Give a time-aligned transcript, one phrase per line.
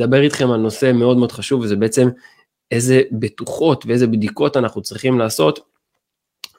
[0.00, 2.08] לדבר איתכם על נושא מאוד מאוד חשוב וזה בעצם
[2.70, 5.60] איזה בטוחות ואיזה בדיקות אנחנו צריכים לעשות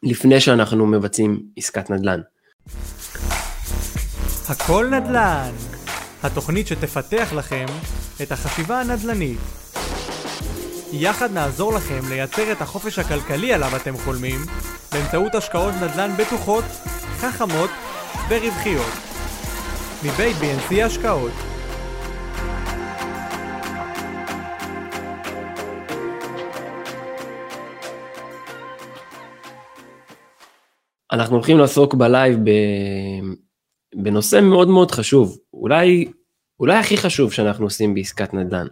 [0.04, 2.22] לפני שאנחנו מבצעים עסקת נדל"ן.
[4.50, 5.52] הכל נדל"ן,
[6.24, 7.66] התוכנית שתפתח לכם
[8.22, 9.40] את החשיבה הנדל"נית.
[10.92, 14.40] יחד נעזור לכם לייצר את החופש הכלכלי עליו אתם חולמים
[14.92, 16.64] באמצעות השקעות נדל"ן בטוחות,
[17.18, 17.70] חכמות
[18.30, 18.94] ורווחיות.
[20.04, 21.57] מבית BNC השקעות
[31.12, 32.40] אנחנו הולכים לעסוק בלייב
[33.96, 36.06] בנושא מאוד מאוד חשוב, אולי,
[36.60, 38.68] אולי הכי חשוב שאנחנו עושים בעסקת נדל"ן.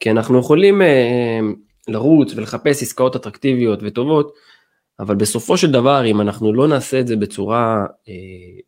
[0.00, 1.40] כי אנחנו יכולים אה,
[1.88, 4.34] לרוץ ולחפש עסקאות אטרקטיביות וטובות,
[5.00, 8.14] אבל בסופו של דבר אם אנחנו לא נעשה את זה בצורה אה,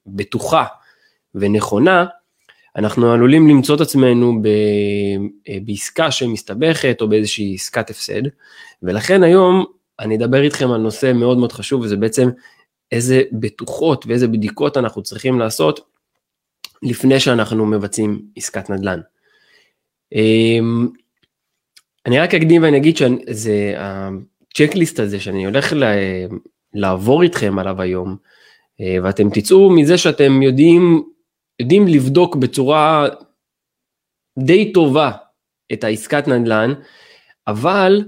[0.07, 0.65] בטוחה
[1.35, 2.07] ונכונה,
[2.77, 4.47] אנחנו עלולים למצוא את עצמנו ב,
[5.49, 8.23] אה, בעסקה שמסתבכת או באיזושהי עסקת הפסד,
[8.83, 9.65] ולכן היום
[10.01, 12.29] אני אדבר איתכם על נושא מאוד מאוד חשוב וזה בעצם
[12.93, 15.91] איזה בטוחות ואיזה בדיקות אנחנו צריכים לעשות
[16.83, 19.01] לפני שאנחנו מבצעים עסקת נדל"ן.
[20.13, 20.89] אמ,
[22.07, 25.73] אני רק אקדים ואני אגיד שזה הצ'קליסט הזה שאני הולך
[26.75, 28.17] לעבור איתכם עליו היום,
[28.81, 31.03] אה, ואתם תצאו מזה שאתם יודעים,
[31.61, 33.09] יודעים לבדוק בצורה
[34.39, 35.11] די טובה
[35.73, 36.73] את העסקת נדל"ן,
[37.47, 38.05] אבל,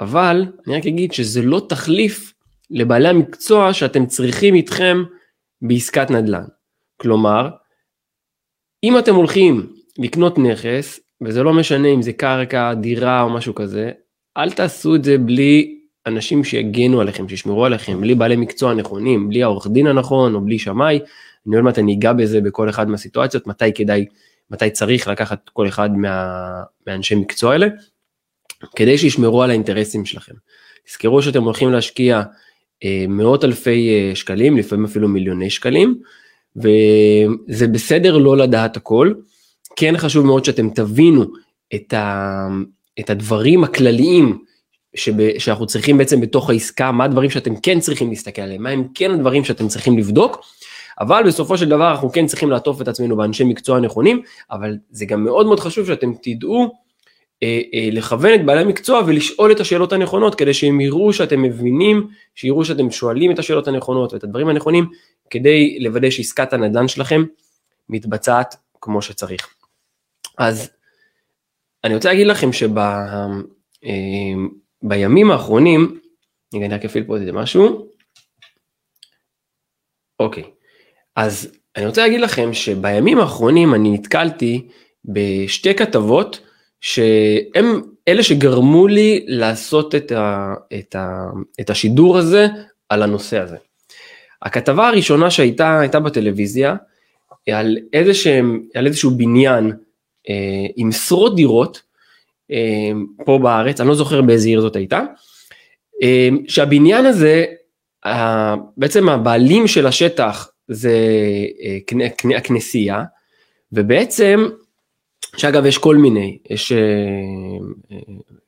[0.00, 2.34] אבל אני רק אגיד שזה לא תחליף
[2.70, 5.02] לבעלי המקצוע שאתם צריכים איתכם
[5.62, 6.44] בעסקת נדל"ן.
[6.96, 7.48] כלומר,
[8.84, 13.90] אם אתם הולכים לקנות נכס, וזה לא משנה אם זה קרקע, דירה או משהו כזה,
[14.36, 19.42] אל תעשו את זה בלי אנשים שיגנו עליכם, שישמרו עליכם, בלי בעלי מקצוע נכונים, בלי
[19.42, 21.00] העורך דין הנכון או בלי שמאי.
[21.46, 24.06] אני עוד מעט אני אגע בזה בכל אחד מהסיטואציות, מתי כדאי,
[24.50, 27.66] מתי צריך לקחת כל אחד מה, מהאנשי מקצוע האלה,
[28.76, 30.34] כדי שישמרו על האינטרסים שלכם.
[30.86, 32.22] תזכרו שאתם הולכים להשקיע
[33.08, 35.98] מאות אלפי אה, שקלים, לפעמים אפילו מיליוני שקלים,
[36.56, 39.12] וזה בסדר לא לדעת הכל,
[39.76, 41.24] כן חשוב מאוד שאתם תבינו
[41.74, 42.48] את, ה,
[43.00, 44.38] את הדברים הכלליים
[44.94, 48.84] שב, שאנחנו צריכים בעצם בתוך העסקה, מה הדברים שאתם כן צריכים להסתכל עליהם, מה הם
[48.94, 50.44] כן הדברים שאתם צריכים לבדוק,
[51.00, 55.06] אבל בסופו של דבר אנחנו כן צריכים לעטוף את עצמנו באנשי מקצוע נכונים, אבל זה
[55.06, 56.72] גם מאוד מאוד חשוב שאתם תדעו אה, אה,
[57.92, 62.90] לכוון את בעלי המקצוע ולשאול את השאלות הנכונות כדי שהם יראו שאתם מבינים, שיראו שאתם
[62.90, 64.86] שואלים את השאלות הנכונות ואת הדברים הנכונים
[65.30, 67.24] כדי לוודא שעסקת הנדל"ן שלכם
[67.88, 69.48] מתבצעת כמו שצריך.
[70.38, 70.70] אז
[71.84, 73.46] אני רוצה להגיד לכם שבימים
[75.30, 76.00] אה, האחרונים,
[76.54, 77.88] אני רק אפעיל פה איזה משהו,
[80.20, 80.44] אוקיי,
[81.16, 84.68] אז אני רוצה להגיד לכם שבימים האחרונים אני נתקלתי
[85.04, 86.47] בשתי כתבות
[86.80, 91.30] שהם אלה שגרמו לי לעשות את, ה, את, ה,
[91.60, 92.46] את השידור הזה
[92.88, 93.56] על הנושא הזה.
[94.42, 96.74] הכתבה הראשונה שהייתה הייתה בטלוויזיה
[97.52, 99.72] על, איזשהם, על איזשהו בניין
[100.28, 101.82] אה, עם עשרות דירות
[102.50, 102.90] אה,
[103.24, 105.02] פה בארץ, אני לא זוכר באיזה עיר זאת הייתה,
[106.02, 107.44] אה, שהבניין הזה,
[108.06, 110.96] אה, בעצם הבעלים של השטח זה
[111.62, 113.02] אה, כנ, הכנסייה,
[113.72, 114.48] ובעצם
[115.38, 116.78] שאגב יש כל מיני, יש אה,
[117.92, 117.98] אה,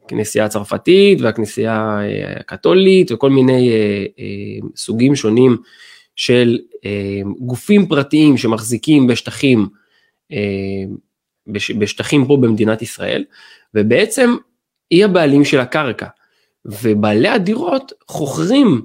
[0.08, 3.70] כנסייה הצרפתית והכנסייה אה, הקתולית וכל מיני
[4.76, 5.56] סוגים שונים
[6.16, 6.58] של
[7.38, 9.68] גופים פרטיים שמחזיקים בשטחים,
[11.78, 13.24] בשטחים פה במדינת ישראל,
[13.74, 14.36] ובעצם
[14.90, 16.06] היא הבעלים של הקרקע,
[16.64, 18.82] ובעלי הדירות חוכרים,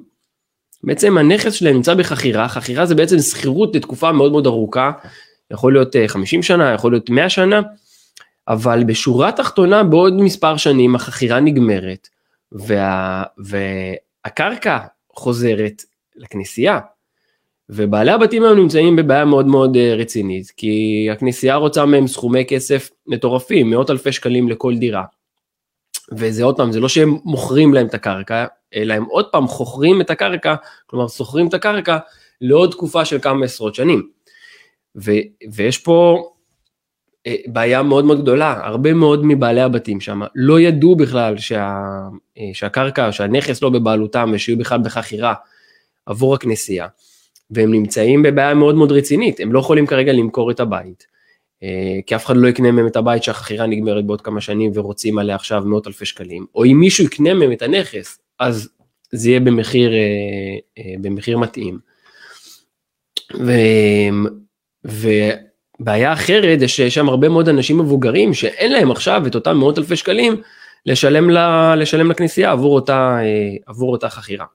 [0.83, 4.91] בעצם הנכס שלהם נמצא בחכירה, חכירה זה בעצם שכירות לתקופה מאוד מאוד ארוכה,
[5.51, 7.61] יכול להיות 50 שנה, יכול להיות 100 שנה,
[8.47, 12.09] אבל בשורה התחתונה בעוד מספר שנים החכירה נגמרת
[12.51, 14.78] וה, והקרקע
[15.09, 15.83] חוזרת
[16.16, 16.79] לכנסייה.
[17.69, 22.89] ובעלי הבתים היום נמצאים בבעיה מאוד מאוד אה, רצינית כי הכנסייה רוצה מהם סכומי כסף
[23.07, 25.03] מטורפים מאות אלפי שקלים לכל דירה.
[26.11, 30.02] וזה עוד פעם זה לא שהם מוכרים להם את הקרקע אלא הם עוד פעם חוכרים
[30.02, 30.55] את הקרקע
[30.85, 31.97] כלומר שוכרים את הקרקע
[32.41, 34.08] לעוד תקופה של כמה עשרות שנים.
[34.96, 35.11] ו,
[35.52, 36.29] ויש פה
[37.47, 41.79] בעיה מאוד מאוד גדולה, הרבה מאוד מבעלי הבתים שם לא ידעו בכלל שה,
[42.37, 45.33] אה, שהקרקע, שהנכס לא בבעלותם ושיהיו בכלל בחכירה
[46.05, 46.87] עבור הכנסייה,
[47.51, 51.05] והם נמצאים בבעיה מאוד מאוד רצינית, הם לא יכולים כרגע למכור את הבית,
[51.63, 55.17] אה, כי אף אחד לא יקנה מהם את הבית שהחכירה נגמרת בעוד כמה שנים ורוצים
[55.17, 58.69] עליה עכשיו מאות אלפי שקלים, או אם מישהו יקנה מהם את הנכס, אז
[59.11, 59.91] זה יהיה במחיר,
[61.01, 61.79] במחיר מתאים.
[63.33, 63.51] ו,
[64.87, 65.09] ו,
[65.79, 69.77] בעיה אחרת זה שיש שם הרבה מאוד אנשים מבוגרים שאין להם עכשיו את אותם מאות
[69.77, 70.41] אלפי שקלים
[70.85, 74.45] לשלם, לה, לשלם לכנסייה עבור אותה, אה, עבור אותה חכירה.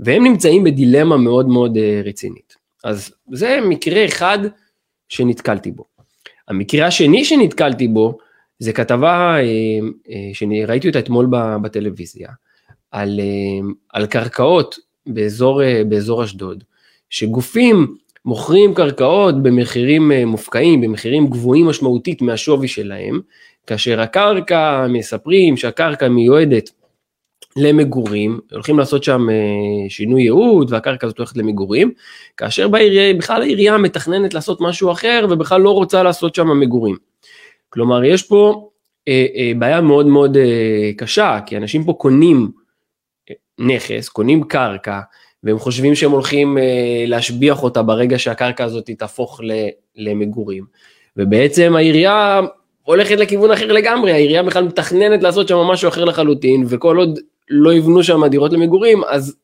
[0.00, 2.56] והם נמצאים בדילמה מאוד מאוד אה, רצינית.
[2.84, 4.38] אז זה מקרה אחד
[5.08, 5.84] שנתקלתי בו.
[6.48, 8.18] המקרה השני שנתקלתי בו
[8.58, 9.36] זה כתבה
[10.32, 11.26] שראיתי אותה אתמול
[11.62, 12.28] בטלוויזיה
[12.90, 13.20] על,
[13.92, 16.64] על קרקעות באזור, באזור אשדוד,
[17.10, 23.20] שגופים מוכרים קרקעות במחירים אה, מופקעים, במחירים גבוהים משמעותית מהשווי שלהם,
[23.66, 26.70] כאשר הקרקע, מספרים שהקרקע מיועדת
[27.56, 29.34] למגורים, הולכים לעשות שם אה,
[29.88, 31.92] שינוי ייעוד והקרקע הזאת הולכת למגורים,
[32.36, 36.96] כאשר בעירייה, בכלל העירייה מתכננת לעשות משהו אחר ובכלל לא רוצה לעשות שם מגורים.
[37.68, 38.70] כלומר יש פה
[39.08, 42.50] אה, אה, בעיה מאוד מאוד אה, קשה, כי אנשים פה קונים
[43.30, 45.00] אה, נכס, קונים קרקע,
[45.44, 49.40] והם חושבים שהם הולכים אה, להשביח אותה ברגע שהקרקע הזאת תהפוך
[49.96, 50.64] למגורים.
[51.16, 52.40] ובעצם העירייה
[52.82, 57.18] הולכת לכיוון אחר לגמרי, העירייה בכלל מתכננת לעשות שם משהו אחר לחלוטין, וכל עוד
[57.50, 59.36] לא יבנו שם דירות למגורים, אז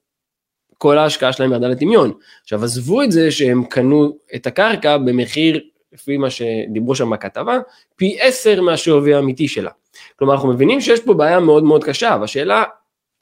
[0.78, 2.12] כל ההשקעה שלהם ירדה לטמיון.
[2.42, 5.60] עכשיו עזבו את זה שהם קנו את הקרקע במחיר,
[5.92, 7.58] לפי מה שדיברו שם בכתבה,
[7.96, 9.70] פי עשר מהשווי האמיתי שלה.
[10.16, 12.64] כלומר אנחנו מבינים שיש פה בעיה מאוד מאוד קשה, והשאלה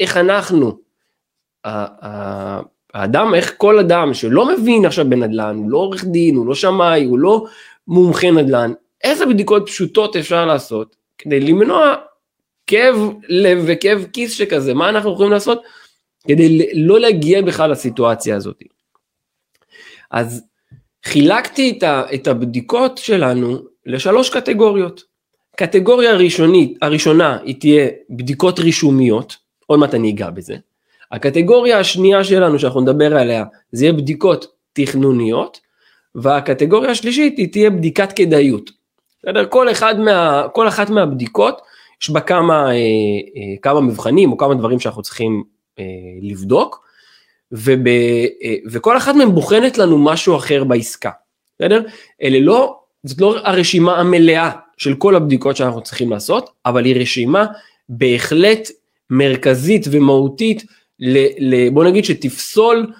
[0.00, 0.78] איך אנחנו
[2.94, 7.04] האדם, איך כל אדם שלא מבין עכשיו בנדל"ן, הוא לא עורך דין, הוא לא שמאי,
[7.04, 7.44] הוא לא
[7.88, 8.72] מומחה נדל"ן,
[9.04, 11.94] איזה בדיקות פשוטות אפשר לעשות כדי למנוע
[12.66, 12.96] כאב
[13.28, 15.62] לב וכאב כיס שכזה, מה אנחנו יכולים לעשות
[16.28, 18.62] כדי לא להגיע בכלל לסיטואציה הזאת.
[20.10, 20.44] אז
[21.04, 21.78] חילקתי
[22.14, 25.02] את הבדיקות שלנו לשלוש קטגוריות.
[25.56, 29.36] קטגוריה הראשונית, הראשונה היא תהיה בדיקות רישומיות,
[29.66, 30.56] עוד מעט אני אגע בזה.
[31.12, 35.60] הקטגוריה השנייה שלנו שאנחנו נדבר עליה זה יהיה בדיקות תכנוניות
[36.14, 38.70] והקטגוריה השלישית היא תהיה בדיקת כדאיות.
[39.22, 39.46] בסדר?
[39.46, 41.60] כל, אחד מה, כל אחת מהבדיקות
[42.02, 45.44] יש בה כמה, אה, אה, כמה מבחנים או כמה דברים שאנחנו צריכים
[45.78, 45.84] אה,
[46.22, 46.86] לבדוק
[47.52, 51.10] וב, אה, וכל אחת מהן בוחנת לנו משהו אחר בעסקה.
[51.58, 51.82] בסדר?
[52.22, 57.46] אלה לא, זאת לא הרשימה המלאה של כל הבדיקות שאנחנו צריכים לעשות, אבל היא רשימה
[57.88, 58.70] בהחלט
[59.10, 60.64] מרכזית ומהותית
[61.00, 62.92] ל, ל, בוא נגיד שתפסול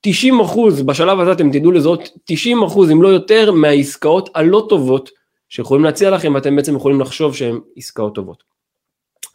[0.00, 5.10] 90 אחוז, בשלב הזה אתם תדעו לזהות 90 אחוז אם לא יותר מהעסקאות הלא טובות
[5.48, 8.42] שיכולים להציע לכם ואתם בעצם יכולים לחשוב שהן עסקאות טובות.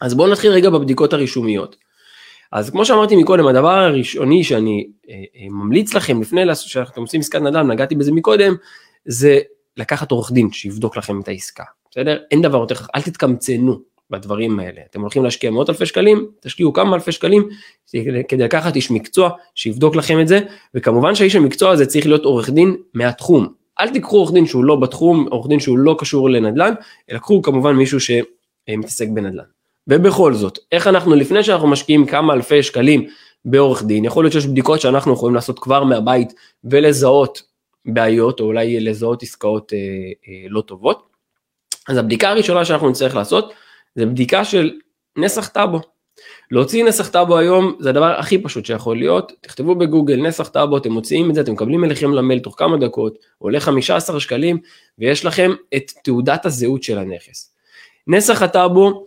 [0.00, 1.76] אז בואו נתחיל רגע בבדיקות הרישומיות.
[2.52, 7.40] אז כמו שאמרתי מקודם, הדבר הראשוני שאני אה, אה, ממליץ לכם לפני שאתם עושים עסקת
[7.40, 8.54] נדל"ן, נגעתי בזה מקודם,
[9.04, 9.40] זה
[9.76, 12.18] לקחת עורך דין שיבדוק לכם את העסקה, בסדר?
[12.30, 13.80] אין דבר יותר, אל תתקמצנו,
[14.10, 14.80] בדברים האלה.
[14.90, 17.48] אתם הולכים להשקיע מאות אלפי שקלים, תשקיעו כמה אלפי שקלים
[18.28, 20.40] כדי לקחת איש מקצוע שיבדוק לכם את זה,
[20.74, 23.48] וכמובן שהאיש המקצוע הזה צריך להיות עורך דין מהתחום.
[23.80, 26.74] אל תיקחו עורך דין שהוא לא בתחום, עורך דין שהוא לא קשור לנדל"ן,
[27.10, 29.44] אלא קחו כמובן מישהו שמתעסק בנדל"ן.
[29.88, 33.06] ובכל זאת, איך אנחנו לפני שאנחנו משקיעים כמה אלפי שקלים
[33.44, 36.32] בעורך דין, יכול להיות שיש בדיקות שאנחנו יכולים לעשות כבר מהבית
[36.64, 37.42] ולזהות
[37.86, 41.02] בעיות, או אולי לזהות עסקאות אה, אה, לא טובות.
[41.88, 43.52] אז הבדיקה הראשונה שאנחנו נצטרך לעשות,
[43.96, 44.72] זה בדיקה של
[45.16, 45.80] נסח טאבו.
[46.50, 50.92] להוציא נסח טאבו היום זה הדבר הכי פשוט שיכול להיות, תכתבו בגוגל נסח טאבו, אתם
[50.92, 54.58] מוציאים את זה, אתם מקבלים אליכם למייל תוך כמה דקות, עולה 15 שקלים,
[54.98, 57.52] ויש לכם את תעודת הזהות של הנכס.
[58.06, 59.06] נסח הטאבו,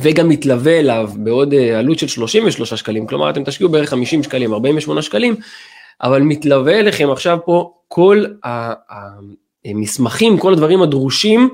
[0.00, 4.52] וגם מתלווה אליו בעוד אה, עלות של 33 שקלים, כלומר אתם תשקיעו בערך 50 שקלים,
[4.54, 5.36] 48 שקלים,
[6.02, 8.24] אבל מתלווה אליכם עכשיו פה כל
[9.64, 11.50] המסמכים, כל הדברים הדרושים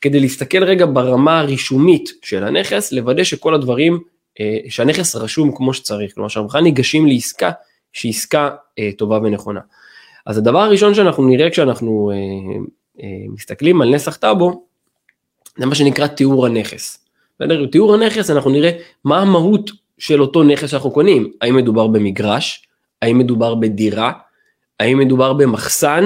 [0.00, 3.98] כדי להסתכל רגע ברמה הרישומית של הנכס, לוודא שכל הדברים,
[4.40, 7.50] אה, שהנכס רשום כמו שצריך, כלומר שאנחנו בכלל ניגשים לעסקה
[7.92, 9.60] שהיא עסקה אה, טובה ונכונה.
[10.26, 12.10] אז הדבר הראשון שאנחנו נראה כשאנחנו
[13.02, 14.64] אה, מסתכלים על נסח טאבו,
[15.58, 17.04] זה מה שנקרא תיאור הנכס.
[17.40, 17.66] בסדר?
[17.66, 18.70] תיאור הנכס אנחנו נראה
[19.04, 22.66] מה המהות של אותו נכס שאנחנו קונים, האם מדובר במגרש,
[23.02, 24.12] האם מדובר בדירה,
[24.80, 26.04] האם מדובר במחסן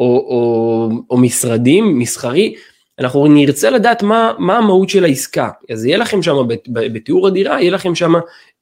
[0.00, 2.54] או, או, או משרדים, מסחרי,
[2.98, 6.36] אנחנו נרצה לדעת מה, מה המהות של העסקה, אז יהיה לכם שם
[6.68, 8.12] בתיאור הדירה, יהיה לכם שם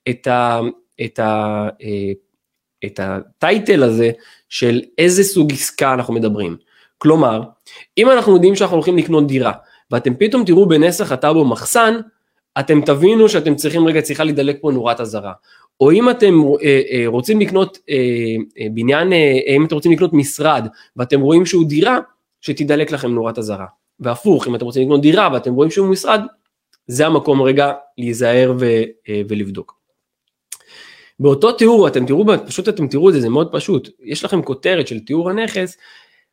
[0.08, 0.60] את, ה,
[1.04, 2.12] את, ה, אה,
[2.86, 4.10] את הטייטל הזה
[4.48, 6.56] של איזה סוג עסקה אנחנו מדברים.
[6.98, 7.42] כלומר,
[7.98, 9.52] אם אנחנו יודעים שאנחנו הולכים לקנות דירה,
[9.90, 11.94] ואתם פתאום תראו בנסח הטאבו מחסן,
[12.58, 15.32] אתם תבינו שאתם צריכים רגע צריכה להידלק פה נורת אזהרה.
[15.80, 17.96] או אם אתם אה, אה, רוצים לקנות אה,
[18.60, 21.98] אה, בניין, אה, אם אתם רוצים לקנות משרד ואתם רואים שהוא דירה,
[22.40, 23.66] שתידלק לכם נורת אזהרה.
[24.00, 26.20] והפוך, אם אתם רוצים לקנות דירה ואתם רואים שהוא משרד,
[26.86, 28.64] זה המקום רגע להיזהר ו,
[29.08, 29.80] אה, ולבדוק.
[31.20, 33.88] באותו תיאור, אתם תראו, פשוט אתם תראו את זה, זה מאוד פשוט.
[34.00, 35.76] יש לכם כותרת של תיאור הנכס,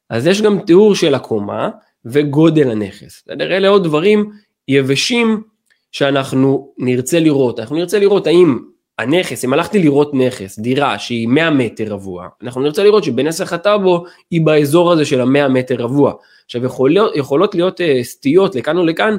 [0.10, 1.70] אז יש גם תיאור של הקומה
[2.06, 3.24] וגודל הנכס.
[3.26, 3.58] בסדר?
[3.58, 4.32] אלה עוד דברים
[4.68, 5.44] יבשים
[5.92, 7.60] שאנחנו נרצה לראות.
[7.60, 8.60] אנחנו נרצה לראות האם
[9.00, 14.06] הנכס, אם הלכתי לראות נכס, דירה שהיא 100 מטר רבוע, אנחנו נרצה לראות שבנסח הטאבו
[14.32, 16.14] היא באזור הזה של ה-100 מטר רבוע.
[16.46, 19.18] עכשיו יכול, יכולות להיות uh, סטיות לכאן או לכאן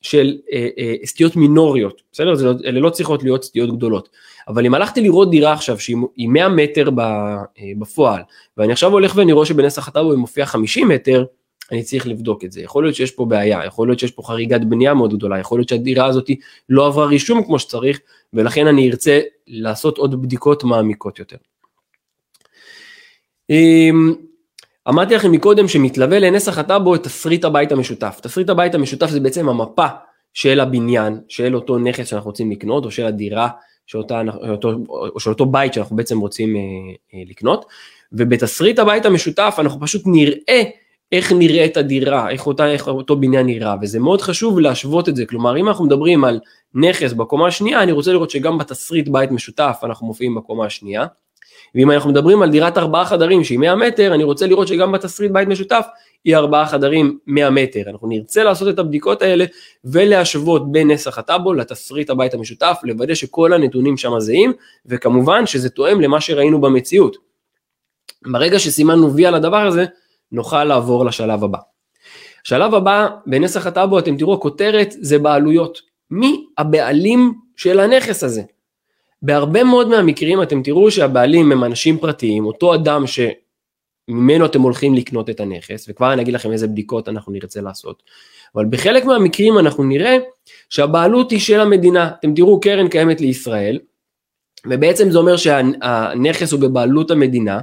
[0.00, 2.34] של uh, uh, סטיות מינוריות, בסדר?
[2.34, 4.08] זה, לא, אלה לא צריכות להיות סטיות גדולות.
[4.48, 6.88] אבל אם הלכתי לראות דירה עכשיו שהיא 100 מטר
[7.78, 8.22] בפועל,
[8.56, 11.24] ואני עכשיו הולך ואני רואה שבנסח הטאבו היא מופיעה 50 מטר,
[11.72, 12.60] אני צריך לבדוק את זה.
[12.60, 15.68] יכול להיות שיש פה בעיה, יכול להיות שיש פה חריגת בנייה מאוד גדולה, יכול להיות
[15.68, 16.30] שהדירה הזאת
[16.68, 18.00] לא עברה רישום כמו שצריך,
[18.32, 21.36] ולכן אני ארצה לעשות עוד בדיקות מעמיקות יותר.
[23.50, 24.14] אמ,
[24.88, 28.20] אמרתי לכם מקודם שמתלווה לנסח הטאבו את תסריט הבית המשותף.
[28.22, 29.86] תסריט הבית המשותף זה בעצם המפה
[30.34, 33.48] של הבניין, של אותו נכס שאנחנו רוצים לקנות, או של הדירה,
[33.86, 36.60] שאותה, אותו, או של אותו בית שאנחנו בעצם רוצים אה,
[37.14, 37.64] אה, לקנות,
[38.12, 40.62] ובתסריט הבית המשותף אנחנו פשוט נראה
[41.12, 45.26] איך נראית הדירה, איך, אותה, איך אותו בניין נראה, וזה מאוד חשוב להשוות את זה,
[45.26, 46.40] כלומר אם אנחנו מדברים על
[46.74, 51.06] נכס בקומה השנייה, אני רוצה לראות שגם בתסריט בית משותף אנחנו מופיעים בקומה השנייה,
[51.74, 55.32] ואם אנחנו מדברים על דירת ארבעה חדרים שהיא 100 מטר, אני רוצה לראות שגם בתסריט
[55.32, 55.86] בית משותף
[56.24, 57.82] היא ארבעה חדרים 100 מטר.
[57.90, 59.44] אנחנו נרצה לעשות את הבדיקות האלה
[59.84, 64.52] ולהשוות בין נסח הטאבו לתסריט הבית המשותף, לוודא שכל הנתונים שם זהים,
[64.86, 67.16] וכמובן שזה תואם למה שראינו במציאות.
[68.26, 69.84] ברגע שסימנו וי על הדבר הזה,
[70.32, 71.58] נוכל לעבור לשלב הבא.
[72.44, 75.80] שלב הבא, בנסח הטאבו אתם תראו הכותרת זה בעלויות.
[76.10, 78.42] מי הבעלים של הנכס הזה?
[79.22, 85.30] בהרבה מאוד מהמקרים אתם תראו שהבעלים הם אנשים פרטיים, אותו אדם שממנו אתם הולכים לקנות
[85.30, 88.02] את הנכס, וכבר אני אגיד לכם איזה בדיקות אנחנו נרצה לעשות.
[88.54, 90.16] אבל בחלק מהמקרים אנחנו נראה
[90.68, 92.10] שהבעלות היא של המדינה.
[92.20, 93.78] אתם תראו קרן קיימת לישראל,
[94.66, 97.60] ובעצם זה אומר שהנכס הוא בבעלות המדינה,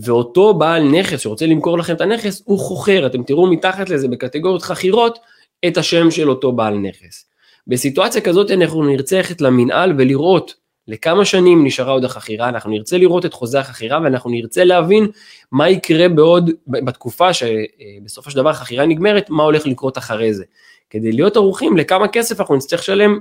[0.00, 4.62] ואותו בעל נכס שרוצה למכור לכם את הנכס הוא חוכר, אתם תראו מתחת לזה בקטגוריות
[4.62, 5.18] חכירות
[5.66, 7.24] את השם של אותו בעל נכס.
[7.66, 10.54] בסיטואציה כזאת אנחנו נרצה ללכת למינהל ולראות
[10.88, 15.06] לכמה שנים נשארה עוד החכירה, אנחנו נרצה לראות את חוזה החכירה ואנחנו נרצה להבין
[15.52, 20.44] מה יקרה בעוד, בתקופה שבסופו של דבר החכירה נגמרת, מה הולך לקרות אחרי זה.
[20.90, 23.18] כדי להיות ערוכים לכמה כסף אנחנו נצטרך לשלם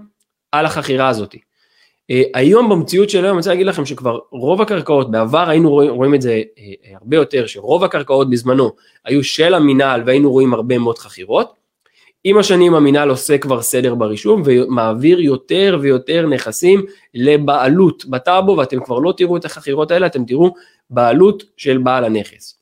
[0.52, 1.36] על החכירה הזאת.
[2.12, 5.92] Uh, היום במציאות של היום אני רוצה להגיד לכם שכבר רוב הקרקעות, בעבר היינו רואים,
[5.92, 6.60] רואים את זה uh,
[7.02, 8.72] הרבה יותר, שרוב הקרקעות בזמנו
[9.06, 11.66] היו של המינהל והיינו רואים הרבה מאוד חכירות.
[12.28, 19.00] עם השנים המינהל עושה כבר סדר ברישום ומעביר יותר ויותר נכסים לבעלות בטאבו ואתם כבר
[19.00, 20.54] לא תראו את החכירות האלה, אתם תראו
[20.90, 22.60] בעלות של בעל הנכס.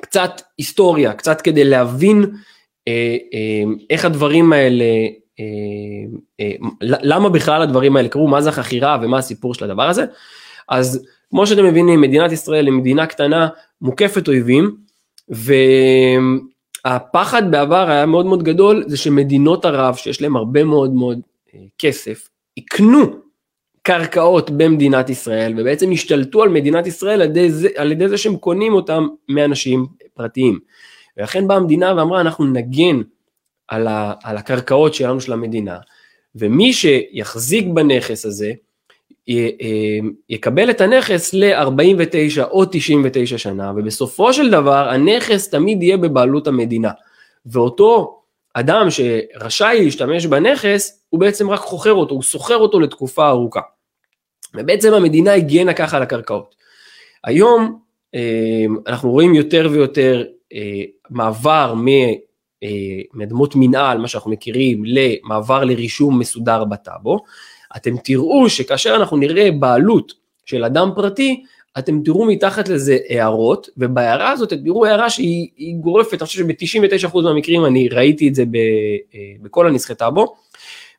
[0.00, 2.24] קצת היסטוריה, קצת כדי להבין
[2.88, 5.08] אה, אה, איך הדברים האלה אה, אה,
[6.82, 10.04] למה בכלל הדברים האלה קרו, מה זה החכירה ומה הסיפור של הדבר הזה.
[10.68, 13.48] אז כמו שאתם מבינים, מדינת ישראל היא מדינה קטנה,
[13.80, 14.76] מוקפת אויבים,
[16.84, 21.20] והפחד בעבר היה מאוד מאוד גדול, זה שמדינות ערב, שיש להם הרבה מאוד מאוד
[21.54, 23.24] אה, כסף, יקנו
[23.82, 28.36] קרקעות במדינת ישראל, ובעצם השתלטו על מדינת ישראל על ידי זה, על ידי זה שהם
[28.36, 30.58] קונים אותם מאנשים פרטיים.
[31.16, 33.00] ולכן באה המדינה ואמרה, אנחנו נגן
[33.68, 35.78] על, ה, על הקרקעות שלנו של המדינה,
[36.34, 38.52] ומי שיחזיק בנכס הזה,
[39.28, 45.96] י, אה, יקבל את הנכס ל-49 או 99 שנה, ובסופו של דבר הנכס תמיד יהיה
[45.96, 46.90] בבעלות המדינה.
[47.46, 48.20] ואותו
[48.54, 53.60] אדם שרשאי להשתמש בנכס, הוא בעצם רק חוכר אותו, הוא שוכר אותו לתקופה ארוכה.
[54.54, 56.54] ובעצם המדינה הגנה ככה על הקרקעות.
[57.24, 57.78] היום
[58.14, 61.74] אה, אנחנו רואים יותר ויותר אה, מעבר
[63.14, 67.18] מאדמות מנהל, מה שאנחנו מכירים, למעבר לרישום מסודר בטאבו,
[67.76, 70.12] אתם תראו שכאשר אנחנו נראה בעלות
[70.46, 71.44] של אדם פרטי,
[71.78, 77.22] אתם תראו מתחת לזה הערות, ובהערה הזאת אתם תראו הערה שהיא גורפת, אני חושב שב-99%
[77.22, 78.56] מהמקרים אני ראיתי את זה ב,
[79.14, 80.34] אה, בכל הנסחי טאבו,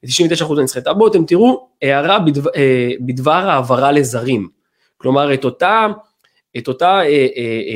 [0.04, 4.48] ב-99% מהנסחי טאבו אתם תראו הערה בדבר, אה, בדבר העברה לזרים,
[4.98, 5.88] כלומר את אותה,
[6.58, 7.02] את, אותה,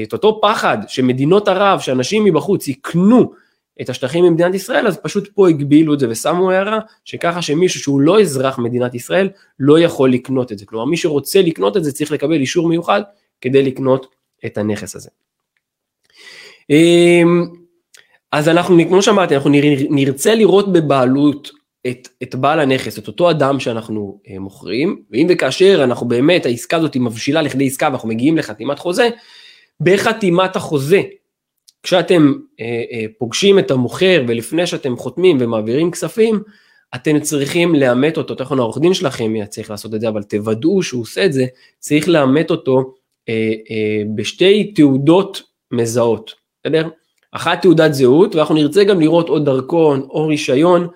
[0.04, 3.32] את אותו פחד שמדינות ערב, שאנשים מבחוץ יקנו
[3.82, 8.02] את השטחים ממדינת ישראל, אז פשוט פה הגבילו את זה ושמו הערה, שככה שמישהו שהוא
[8.02, 10.66] לא אזרח מדינת ישראל לא יכול לקנות את זה.
[10.66, 13.02] כלומר, מי שרוצה לקנות את זה צריך לקבל אישור מיוחד
[13.42, 14.06] כדי לקנות
[14.46, 15.10] את הנכס הזה.
[16.70, 17.46] אמ,
[18.32, 19.52] אז אנחנו, כמו שאמרתי, אנחנו
[19.90, 21.52] נרצה לראות בבעלות
[21.88, 26.78] את, את בעל הנכס, את אותו אדם שאנחנו אה, מוכרים, ואם וכאשר אנחנו באמת, העסקה
[26.78, 29.10] הזאת מבשילה לכדי עסקה ואנחנו מגיעים לחתימת חוזה,
[29.82, 31.02] בחתימת החוזה
[31.84, 36.40] כשאתם אה, אה, פוגשים את המוכר ולפני שאתם חותמים ומעבירים כספים,
[36.96, 41.02] אתם צריכים לאמת אותו, תכף העורך דין שלכם צריך לעשות את זה, אבל תוודאו שהוא
[41.02, 41.46] עושה את זה,
[41.80, 42.94] צריך לאמת אותו
[43.30, 46.34] אה, אה, בשתי תעודות מזהות.
[46.64, 46.90] בסדר?
[47.32, 50.88] אחת תעודת זהות, ואנחנו נרצה גם לראות או דרכון או רישיון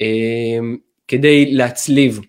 [0.00, 0.58] אה,
[1.08, 2.20] כדי להצליב.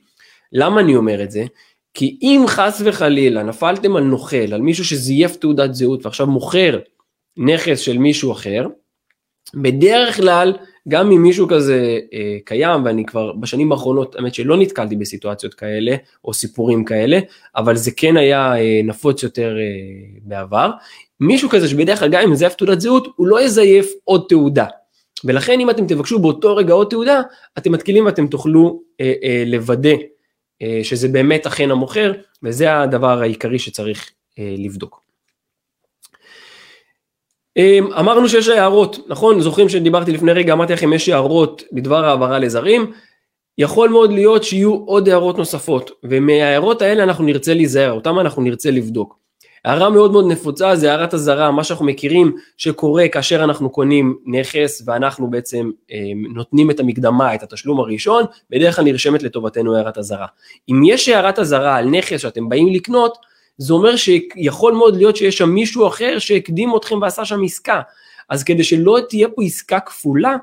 [0.53, 1.45] למה אני אומר את זה?
[1.93, 6.79] כי אם חס וחלילה נפלתם על נוכל, על מישהו שזייף תעודת זהות ועכשיו מוכר
[7.37, 8.67] נכס של מישהו אחר,
[9.55, 10.53] בדרך כלל
[10.87, 15.95] גם אם מישהו כזה אה, קיים ואני כבר בשנים האחרונות האמת שלא נתקלתי בסיטואציות כאלה
[16.25, 17.19] או סיפורים כאלה
[17.55, 20.71] אבל זה כן היה אה, נפוץ יותר אה, בעבר.
[21.19, 24.65] מישהו כזה שבדרך כלל גם אם מזייף תעודת זהות הוא לא יזייף עוד תעודה.
[25.25, 27.21] ולכן אם אתם תבקשו באותו רגע עוד תעודה
[27.57, 29.93] אתם מתקילים ואתם תוכלו אה, אה, לוודא
[30.61, 32.11] אה, שזה באמת אכן המוכר
[32.43, 35.00] וזה הדבר העיקרי שצריך אה, לבדוק.
[37.57, 39.41] אמ, אמרנו שיש הערות, נכון?
[39.41, 42.91] זוכרים שדיברתי לפני רגע, אמרתי לכם יש הערות בדבר העברה לזרים,
[43.57, 48.71] יכול מאוד להיות שיהיו עוד הערות נוספות, ומההערות האלה אנחנו נרצה להיזהר, אותם אנחנו נרצה
[48.71, 49.21] לבדוק.
[49.65, 54.83] הערה מאוד מאוד נפוצה זה הערת אזהרה, מה שאנחנו מכירים שקורה כאשר אנחנו קונים נכס
[54.85, 55.97] ואנחנו בעצם אה,
[56.33, 60.27] נותנים את המקדמה, את התשלום הראשון, בדרך כלל נרשמת לטובתנו הערת אזהרה.
[60.69, 63.17] אם יש הערת אזהרה על נכס שאתם באים לקנות,
[63.61, 67.81] זה אומר שיכול מאוד להיות שיש שם מישהו אחר שהקדים אתכם ועשה שם עסקה.
[68.29, 70.35] אז כדי שלא תהיה פה עסקה כפולה,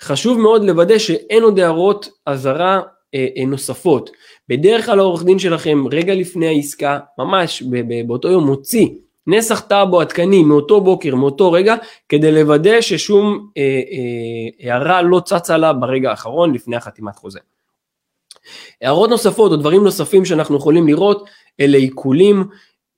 [0.00, 2.80] חשוב מאוד לוודא שאין עוד הערות אזהרה
[3.14, 4.10] אה, אה, נוספות.
[4.48, 7.62] בדרך כלל העורך דין שלכם רגע לפני העסקה, ממש
[8.06, 8.88] באותו יום מוציא
[9.26, 11.74] נסח טאבו עדכני מאותו בוקר, מאותו רגע,
[12.08, 17.40] כדי לוודא ששום אה, אה, הערה לא צצה לה ברגע האחרון לפני החתימת חוזה.
[18.82, 21.28] הערות נוספות או דברים נוספים שאנחנו יכולים לראות
[21.60, 22.44] אלה עיקולים.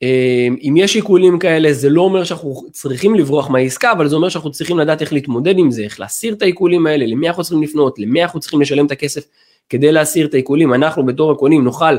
[0.02, 4.28] אה, אם יש עיקולים כאלה זה לא אומר שאנחנו צריכים לברוח מהעסקה אבל זה אומר
[4.28, 7.62] שאנחנו צריכים לדעת איך להתמודד עם זה, איך להסיר את העיקולים האלה, למי אנחנו צריכים
[7.62, 9.24] לפנות, למי אנחנו צריכים לשלם את הכסף
[9.68, 11.96] כדי להסיר את העיקולים, אנחנו בתור הקונים נוכל אה,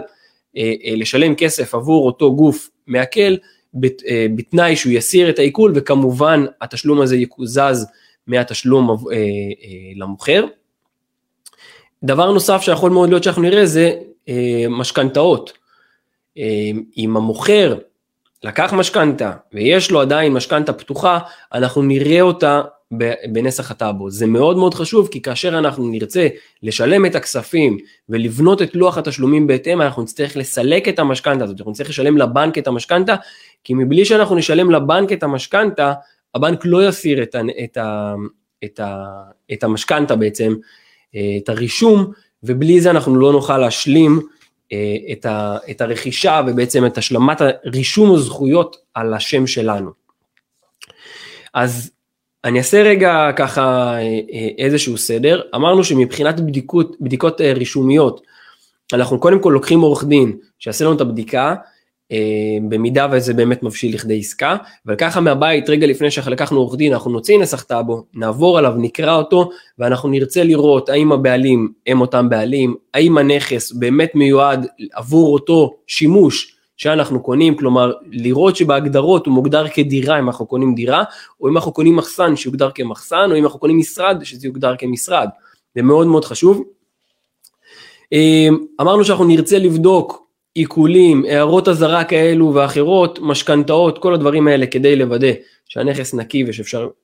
[0.58, 3.36] אה, לשלם כסף עבור אותו גוף מעכל
[4.36, 7.86] בתנאי שהוא יסיר את העיקול וכמובן התשלום הזה יקוזז
[8.28, 8.98] מהתשלום
[9.96, 10.46] למוכר.
[12.04, 13.94] דבר נוסף שיכול מאוד להיות שאנחנו נראה זה
[14.70, 15.59] משכנתאות.
[16.98, 17.78] אם המוכר
[18.44, 21.20] לקח משכנתה ויש לו עדיין משכנתה פתוחה,
[21.54, 22.62] אנחנו נראה אותה
[23.32, 24.10] בנסח הטאבו.
[24.10, 26.28] זה מאוד מאוד חשוב כי כאשר אנחנו נרצה
[26.64, 27.78] לשלם את הכספים
[28.10, 32.58] ולבנות את לוח התשלומים בהתאם, אנחנו נצטרך לסלק את המשכנתה הזאת, אנחנו נצטרך לשלם לבנק
[32.58, 33.16] את המשכנתה,
[33.64, 35.94] כי מבלי שאנחנו נשלם לבנק את המשכנתה,
[36.36, 38.16] הבנק לא יסיר את, ה, את, ה,
[38.66, 39.06] את, ה,
[39.54, 40.56] את המשכנתה בעצם,
[41.16, 42.12] אה, את הרישום,
[42.44, 44.22] ובלי זה אנחנו לא נוכל להשלים
[45.12, 49.92] את, ה, את הרכישה ובעצם את השלמת רישום הזכויות על השם שלנו.
[51.54, 51.92] אז
[52.44, 53.62] אני אעשה רגע ככה
[53.94, 54.02] אה,
[54.34, 58.22] אה, איזשהו סדר, אמרנו שמבחינת בדיקות, בדיקות רישומיות,
[58.94, 61.56] אנחנו קודם כל לוקחים עורך דין שיעשה לנו את הבדיקה,
[62.70, 67.40] במידה וזה באמת מבשיל לכדי עסקה, וככה מהבית רגע לפני שלקחנו עורך דין אנחנו נוציא
[67.40, 73.18] נסח טאבו, נעבור עליו, נקרא אותו ואנחנו נרצה לראות האם הבעלים הם אותם בעלים, האם
[73.18, 80.28] הנכס באמת מיועד עבור אותו שימוש שאנחנו קונים, כלומר לראות שבהגדרות הוא מוגדר כדירה אם
[80.28, 81.04] אנחנו קונים דירה,
[81.42, 85.28] או אם אנחנו קונים מחסן שיוגדר כמחסן, או אם אנחנו קונים משרד שזה יוגדר כמשרד,
[85.76, 86.64] זה מאוד מאוד חשוב.
[88.82, 90.29] אמרנו שאנחנו נרצה לבדוק
[90.60, 95.32] עיקולים, הערות אזהרה כאלו ואחרות, משכנתאות, כל הדברים האלה כדי לוודא
[95.70, 96.44] שהנכס נקי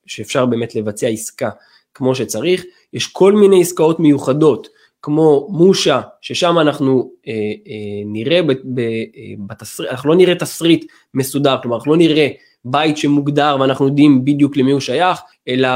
[0.06, 1.50] ושאפשר באמת לבצע עסקה
[1.94, 2.64] כמו שצריך.
[2.92, 4.68] יש כל מיני עסקאות מיוחדות
[5.02, 10.84] כמו מושה, ששם אנחנו אה, אה, נראה ב, ב, אה, בתסריט, אנחנו לא נראה תסריט
[11.14, 12.28] מסודר, כלומר אנחנו לא נראה
[12.64, 15.68] בית שמוגדר ואנחנו יודעים בדיוק למי הוא שייך, אלא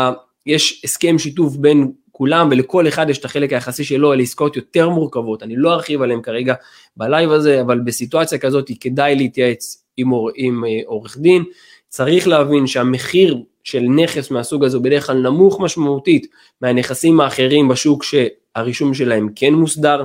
[0.47, 4.89] יש הסכם שיתוף בין כולם ולכל אחד יש את החלק היחסי שלו, אלה עסקאות יותר
[4.89, 6.55] מורכבות, אני לא ארחיב עליהן כרגע
[6.97, 11.45] בלייב הזה, אבל בסיטואציה כזאת כדאי להתייעץ עם, עם אה, עורך דין,
[11.89, 16.27] צריך להבין שהמחיר של נכס מהסוג הזה הוא בדרך כלל נמוך משמעותית
[16.61, 20.05] מהנכסים האחרים בשוק שהרישום שלהם כן מוסדר.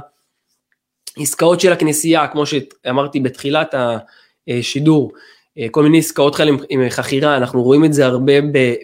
[1.17, 3.75] עסקאות של הכנסייה, כמו שאמרתי בתחילת
[4.47, 5.11] השידור,
[5.57, 6.35] אה, כל מיני עסקאות
[6.69, 8.33] עם חכירה, אנחנו רואים את זה הרבה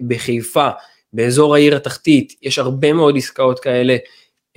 [0.08, 0.70] בחיפה,
[1.14, 3.98] באזור העיר התחתית, יש הרבה מאוד עסקאות כאלה,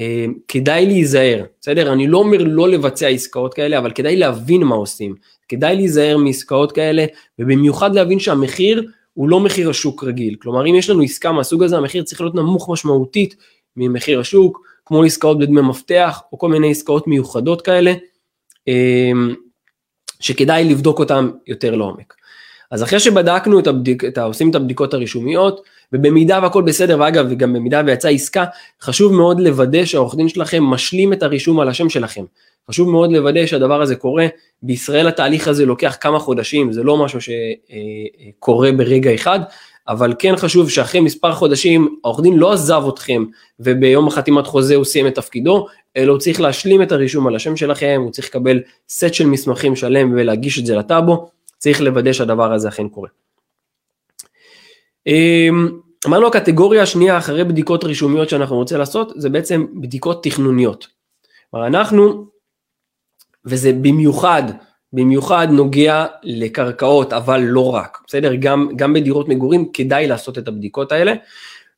[0.00, 1.92] אה, כדאי להיזהר, בסדר?
[1.92, 5.14] אני לא אומר לא לבצע עסקאות כאלה, אבל כדאי להבין מה עושים,
[5.48, 7.04] כדאי להיזהר מעסקאות כאלה,
[7.38, 11.76] ובמיוחד להבין שהמחיר הוא לא מחיר השוק רגיל, כלומר אם יש לנו עסקה מהסוג הזה,
[11.76, 13.36] המחיר צריך להיות נמוך משמעותית
[13.76, 17.94] ממחיר השוק, כמו עסקאות בדמי מפתח, או כל מיני עסקאות מיוחדות כאלה,
[18.68, 19.12] אה,
[20.20, 22.14] שכדאי לבדוק אותם יותר לעומק.
[22.70, 25.60] אז אחרי שבדקנו את הבדיק, את, עושים את הבדיקות הרישומיות,
[25.94, 28.44] ובמידה והכל בסדר, ואגב, וגם במידה ויצאה עסקה,
[28.82, 32.24] חשוב מאוד לוודא שהעורך דין שלכם משלים את הרישום על השם שלכם.
[32.70, 34.26] חשוב מאוד לוודא שהדבר הזה קורה.
[34.62, 39.40] בישראל התהליך הזה לוקח כמה חודשים, זה לא משהו שקורה ברגע אחד,
[39.88, 43.24] אבל כן חשוב שאחרי מספר חודשים העורך דין לא עזב אתכם
[43.60, 47.56] וביום החתימת חוזה הוא סיים את תפקידו, אלא הוא צריך להשלים את הרישום על השם
[47.56, 51.28] שלכם, הוא צריך לקבל סט של מסמכים שלם ולהגיש את זה לטאבו,
[51.58, 53.08] צריך לוודא שהדבר הזה אכן קורה.
[56.06, 60.86] אמ, אמרנו הקטגוריה השנייה אחרי בדיקות רישומיות שאנחנו רוצים לעשות זה בעצם בדיקות תכנוניות.
[61.50, 62.26] כלומר אנחנו,
[63.44, 64.42] וזה במיוחד,
[64.92, 68.34] במיוחד נוגע לקרקעות אבל לא רק, בסדר?
[68.34, 71.12] גם, גם בדירות מגורים כדאי לעשות את הבדיקות האלה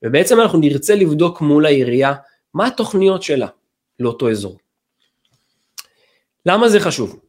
[0.02, 2.14] ובעצם אנחנו נרצה לבדוק מול העירייה
[2.54, 3.46] מה התוכניות שלה
[4.00, 4.58] לאותו אזור.
[6.46, 7.20] למה זה חשוב?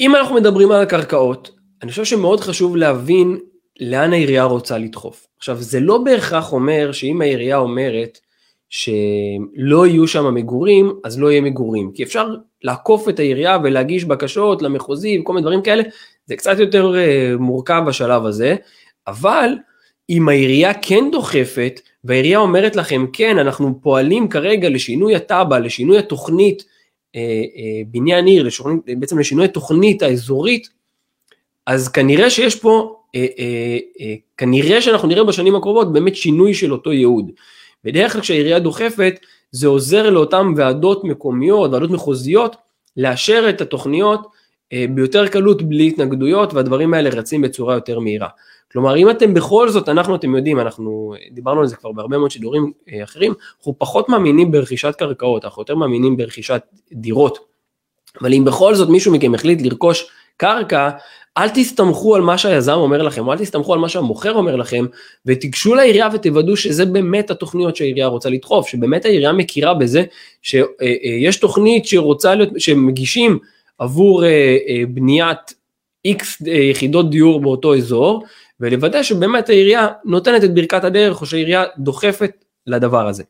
[0.00, 1.50] אם אנחנו מדברים על הקרקעות,
[1.82, 3.38] אני חושב שמאוד חשוב להבין
[3.80, 5.26] לאן העירייה רוצה לדחוף.
[5.38, 8.18] עכשיו זה לא בהכרח אומר שאם העירייה אומרת
[8.68, 11.92] שלא יהיו שם מגורים, אז לא יהיה מגורים.
[11.94, 15.82] כי אפשר לעקוף את העירייה ולהגיש בקשות למחוזי וכל מיני דברים כאלה,
[16.26, 18.56] זה קצת יותר uh, מורכב בשלב הזה,
[19.06, 19.50] אבל
[20.10, 26.62] אם העירייה כן דוחפת, והעירייה אומרת לכם, כן, אנחנו פועלים כרגע לשינוי התב"ע, לשינוי התוכנית
[26.62, 27.18] uh, uh,
[27.86, 30.68] בניין עיר, לשינוי, בעצם לשינוי התוכנית האזורית,
[31.66, 32.99] אז כנראה שיש פה אה, אה, אה,
[34.36, 37.30] כנראה שאנחנו נראה בשנים הקרובות באמת שינוי של אותו ייעוד.
[37.84, 39.20] בדרך כלל כשהעירייה דוחפת
[39.50, 42.56] זה עוזר לאותן ועדות מקומיות, ועדות מחוזיות,
[42.96, 44.20] לאשר את התוכניות
[44.90, 48.28] ביותר קלות בלי התנגדויות והדברים האלה רצים בצורה יותר מהירה.
[48.72, 52.30] כלומר אם אתם בכל זאת, אנחנו אתם יודעים, אנחנו דיברנו על זה כבר בהרבה מאוד
[52.30, 52.72] שידורים
[53.04, 57.38] אחרים, אנחנו פחות מאמינים ברכישת קרקעות, אנחנו יותר מאמינים ברכישת דירות.
[58.20, 60.10] אבל אם בכל זאת מישהו מכם החליט לרכוש
[60.40, 60.90] קרקע,
[61.38, 64.86] אל תסתמכו על מה שהיזם אומר לכם, או אל תסתמכו על מה שהמוכר אומר לכם,
[65.26, 70.04] ותיגשו לעירייה ותוודאו שזה באמת התוכניות שהעירייה רוצה לדחוף, שבאמת העירייה מכירה בזה
[70.42, 73.38] שיש אה, אה, תוכנית שרוצה להיות, שמגישים
[73.78, 74.56] עבור אה,
[74.88, 75.54] בניית
[76.04, 78.24] איקס יחידות דיור באותו אזור,
[78.60, 83.22] ולוודא שבאמת העירייה נותנת את ברכת הדרך, או שהעירייה דוחפת לדבר הזה.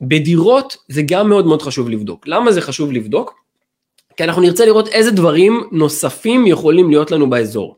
[0.00, 2.26] בדירות זה גם מאוד מאוד חשוב לבדוק.
[2.28, 3.47] למה זה חשוב לבדוק?
[4.18, 7.76] כי אנחנו נרצה לראות איזה דברים נוספים יכולים להיות לנו באזור.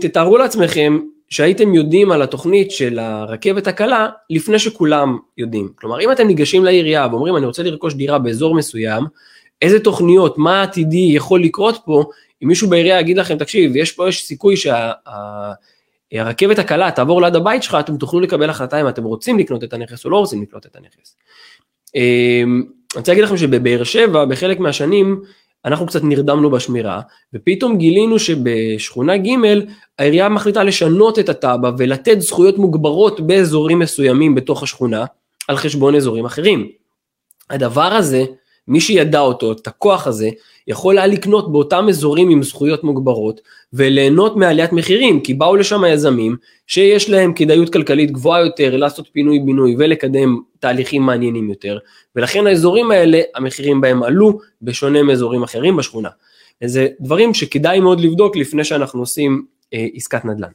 [0.00, 5.72] תתארו לעצמכם שהייתם יודעים על התוכנית של הרכבת הקלה לפני שכולם יודעים.
[5.74, 9.04] כלומר אם אתם ניגשים לעירייה ואומרים אני רוצה לרכוש דירה באזור מסוים,
[9.62, 12.04] איזה תוכניות, מה העתידי יכול לקרות פה,
[12.42, 17.36] אם מישהו בעירייה יגיד לכם תקשיב יש פה יש סיכוי שהרכבת שה, הקלה תעבור ליד
[17.36, 20.42] הבית שלך אתם תוכלו לקבל החלטה אם אתם רוצים לקנות את הנכס או לא רוצים
[20.42, 21.16] לקנות את הנכס.
[22.94, 25.22] אני רוצה להגיד לכם שבבאר שבע בחלק מהשנים
[25.64, 27.00] אנחנו קצת נרדמנו בשמירה
[27.34, 29.28] ופתאום גילינו שבשכונה ג'
[29.98, 35.04] העירייה מחליטה לשנות את התב"ע ולתת זכויות מוגברות באזורים מסוימים בתוך השכונה
[35.48, 36.68] על חשבון אזורים אחרים.
[37.50, 38.24] הדבר הזה,
[38.72, 40.28] מי שידע אותו, את הכוח הזה,
[40.66, 43.40] יכול היה לקנות באותם אזורים עם זכויות מוגברות
[43.72, 49.38] וליהנות מעליית מחירים כי באו לשם היזמים שיש להם כדאיות כלכלית גבוהה יותר לעשות פינוי
[49.38, 51.78] בינוי ולקדם תהליכים מעניינים יותר
[52.16, 56.08] ולכן האזורים האלה המחירים בהם עלו בשונה מאזורים אחרים בשכונה.
[56.62, 60.50] וזה דברים שכדאי מאוד לבדוק לפני שאנחנו עושים אה, עסקת נדל"ן.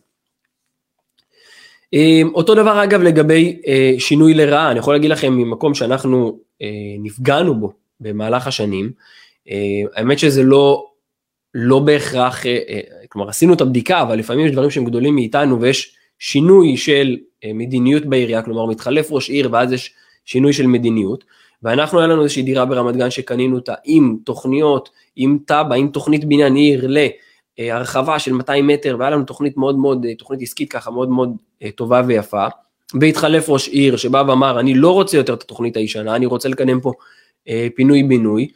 [1.93, 6.67] אה, אותו דבר אגב לגבי אה, שינוי לרעה, אני יכול להגיד לכם ממקום שאנחנו אה,
[6.99, 8.91] נפגענו בו במהלך השנים,
[9.49, 10.86] אה, האמת שזה לא,
[11.53, 12.79] לא בהכרח, אה, אה,
[13.10, 17.17] כלומר עשינו את הבדיקה, אבל לפעמים יש דברים שהם גדולים מאיתנו ויש שינוי של
[17.53, 19.93] מדיניות בעירייה, כלומר מתחלף ראש עיר ואז יש
[20.25, 21.23] שינוי של מדיניות,
[21.63, 26.25] ואנחנו היה לנו איזושהי דירה ברמת גן שקנינו אותה עם תוכניות, עם תב"ע, עם תוכנית
[26.25, 26.88] בניין עיר
[27.60, 31.36] להרחבה של 200 מטר, והיה לנו תוכנית מאוד מאוד, תוכנית עסקית ככה מאוד מאוד
[31.75, 32.47] טובה ויפה,
[33.01, 36.81] והתחלף ראש עיר שבא ואמר אני לא רוצה יותר את התוכנית הישנה, אני רוצה לקדם
[36.81, 36.91] פה
[37.75, 38.47] פינוי בינוי,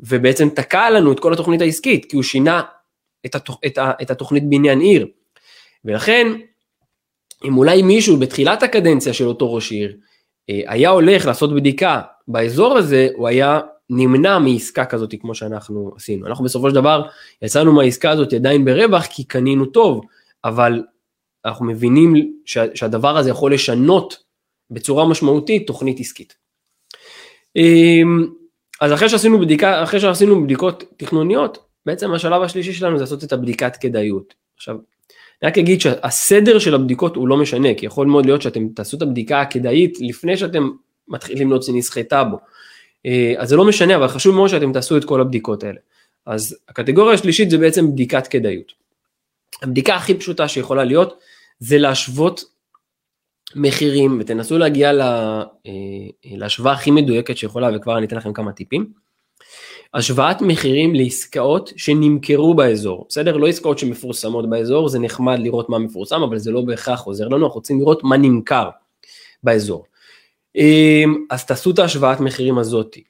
[0.00, 2.62] ובעצם תקע לנו את כל התוכנית העסקית, כי הוא שינה
[3.26, 3.58] את, התוכ...
[3.66, 3.92] את, ה...
[4.02, 5.06] את התוכנית בניין עיר.
[5.84, 6.26] ולכן,
[7.44, 9.96] אם אולי מישהו בתחילת הקדנציה של אותו ראש עיר,
[10.50, 16.26] אה, היה הולך לעשות בדיקה באזור הזה, הוא היה נמנע מעסקה כזאת כמו שאנחנו עשינו.
[16.26, 17.02] אנחנו בסופו של דבר
[17.42, 20.00] יצאנו מהעסקה הזאת עדיין ברווח כי קנינו טוב,
[20.44, 20.82] אבל
[21.44, 24.22] אנחנו מבינים שה, שהדבר הזה יכול לשנות
[24.70, 26.39] בצורה משמעותית תוכנית עסקית.
[27.56, 28.26] אמ,
[28.80, 33.32] אז אחרי שעשינו בדיקה, אחרי שעשינו בדיקות תכנוניות, בעצם השלב השלישי שלנו זה לעשות את
[33.32, 34.34] הבדיקת כדאיות.
[34.56, 34.76] עכשיו,
[35.42, 38.96] אני רק אגיד שהסדר של הבדיקות הוא לא משנה, כי יכול מאוד להיות שאתם תעשו
[38.96, 40.70] את הבדיקה הכדאית לפני שאתם
[41.08, 42.38] מתחילים להוציא נסחי טאבו.
[43.06, 45.78] אה, אז זה לא משנה, אבל חשוב מאוד שאתם תעשו את כל הבדיקות האלה.
[46.26, 48.72] אז הקטגוריה השלישית זה בעצם בדיקת כדאיות.
[49.62, 51.18] הבדיקה הכי פשוטה שיכולה להיות
[51.58, 52.44] זה להשוות
[53.56, 55.72] מחירים ותנסו להגיע לה, אה,
[56.24, 58.92] להשוואה הכי מדויקת שיכולה וכבר אני אתן לכם כמה טיפים.
[59.94, 63.36] השוואת מחירים לעסקאות שנמכרו באזור, בסדר?
[63.36, 67.46] לא עסקאות שמפורסמות באזור, זה נחמד לראות מה מפורסם, אבל זה לא בהכרח עוזר לנו,
[67.46, 68.68] אנחנו רוצים לראות מה נמכר
[69.42, 69.84] באזור.
[70.56, 73.02] אמ, אז תעשו את ההשוואת מחירים הזאתי,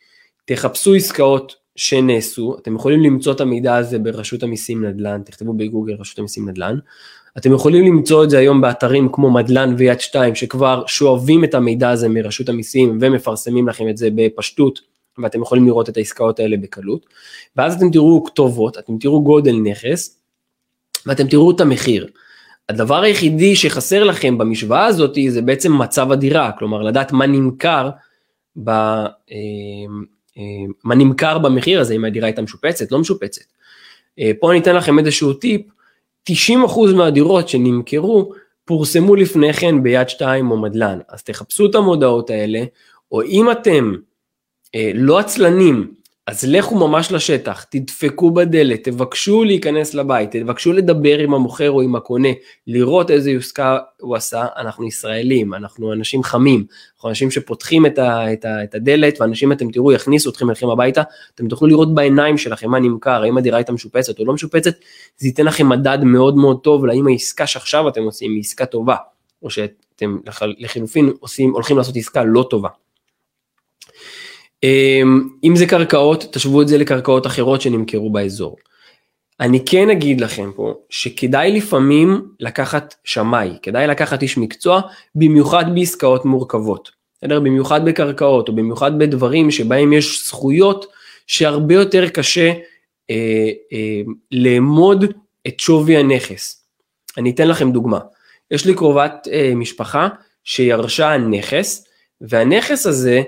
[0.45, 6.19] תחפשו עסקאות שנעשו, אתם יכולים למצוא את המידע הזה ברשות המיסים נדל"ן, תכתבו בגוגל רשות
[6.19, 6.79] המיסים נדל"ן,
[7.39, 11.91] אתם יכולים למצוא את זה היום באתרים כמו מדלן ויד 2 שכבר שואבים את המידע
[11.91, 14.81] הזה מרשות המיסים ומפרסמים לכם את זה בפשטות
[15.19, 17.07] ואתם יכולים לראות את העסקאות האלה בקלות
[17.57, 20.21] ואז אתם תראו כתובות, אתם תראו גודל נכס
[21.07, 22.07] ואתם תראו את המחיר.
[22.69, 27.91] הדבר היחידי שחסר לכם במשוואה הזאת זה בעצם מצב הדירה, כלומר לדעת מה נמכר,
[28.65, 29.07] ב, אה,
[30.39, 30.43] אה,
[30.85, 33.45] מה נמכר במחיר הזה, אם הדירה הייתה משופצת, לא משופצת.
[34.19, 35.61] אה, פה אני אתן לכם איזשהו טיפ,
[36.33, 38.33] 90% מהדירות שנמכרו
[38.65, 42.65] פורסמו לפני כן ביד 2 או מדלן, אז תחפשו את המודעות האלה,
[43.13, 43.95] או אם אתם
[44.75, 45.95] אה, לא עצלנים,
[46.31, 51.97] אז לכו ממש לשטח, תדפקו בדלת, תבקשו להיכנס לבית, תבקשו לדבר עם המוכר או עם
[51.97, 52.29] הקונה,
[52.67, 56.65] לראות איזה עסקה הוא עשה, אנחנו ישראלים, אנחנו אנשים חמים,
[56.95, 60.69] אנחנו אנשים שפותחים את, ה, את, ה, את הדלת, ואנשים אתם תראו יכניסו אתכם אליכם
[60.69, 61.03] הביתה,
[61.35, 64.75] אתם תוכלו לראות בעיניים שלכם מה נמכר, האם הדירה הייתה משופצת או לא משופצת,
[65.17, 68.97] זה ייתן לכם מדד מאוד מאוד טוב להאם העסקה שעכשיו אתם עושים היא עסקה טובה,
[69.43, 70.19] או שאתם
[70.59, 72.69] לחילופין עושים, הולכים לעשות עסקה לא טובה.
[74.65, 78.57] אמ, אם זה קרקעות, תשוו את זה לקרקעות אחרות שנמכרו באזור.
[79.41, 84.81] אני כן אגיד לכם פה שכדאי לפעמים לקחת שמאי, כדאי לקחת איש מקצוע,
[85.15, 86.91] במיוחד בעסקאות מורכבות.
[87.19, 87.41] בסדר?
[87.41, 90.87] במיוחד בקרקעות או במיוחד בדברים שבהם יש זכויות
[91.27, 92.53] שהרבה יותר קשה
[93.11, 94.01] אה, אה,
[94.33, 95.05] לאמוד
[95.47, 96.65] את שווי הנכס.
[97.19, 97.99] אני אתן לכם דוגמה.
[98.51, 100.09] יש לי קרובת אה, משפחה
[100.45, 101.85] שירשה נכס,
[102.21, 103.23] והנכס הזה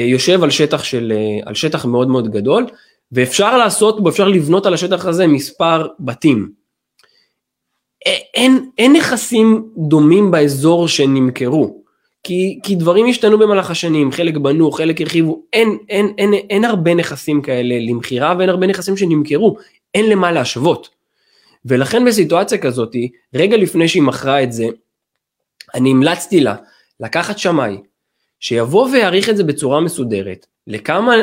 [0.00, 2.66] יושב על שטח, של, אה, על שטח מאוד מאוד גדול,
[3.12, 6.50] ואפשר לעשות בו, אפשר לבנות על השטח הזה מספר בתים.
[8.34, 11.82] אין, אין נכסים דומים באזור שנמכרו,
[12.22, 16.64] כי, כי דברים השתנו במהלך השנים, חלק בנו, חלק הרחיבו, אין, אין, אין, אין, אין
[16.64, 19.56] הרבה נכסים כאלה למכירה ואין הרבה נכסים שנמכרו,
[19.94, 20.88] אין למה להשוות.
[21.64, 22.96] ולכן בסיטואציה כזאת,
[23.34, 24.66] רגע לפני שהיא מכרה את זה,
[25.74, 26.54] אני המלצתי לה
[27.00, 27.76] לקחת שמאי,
[28.40, 31.14] שיבוא ויעריך את זה בצורה מסודרת, לכמה,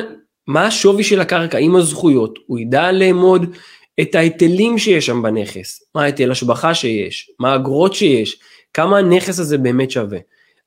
[0.47, 3.55] מה השווי של הקרקע עם הזכויות, הוא ידע לאמוד
[4.01, 8.39] את ההיטלים שיש שם בנכס, מה ההיטל השבחה שיש, מה האגרות שיש,
[8.73, 10.19] כמה הנכס הזה באמת שווה.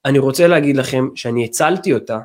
[0.05, 2.19] אני רוצה להגיד לכם שאני הצלתי אותה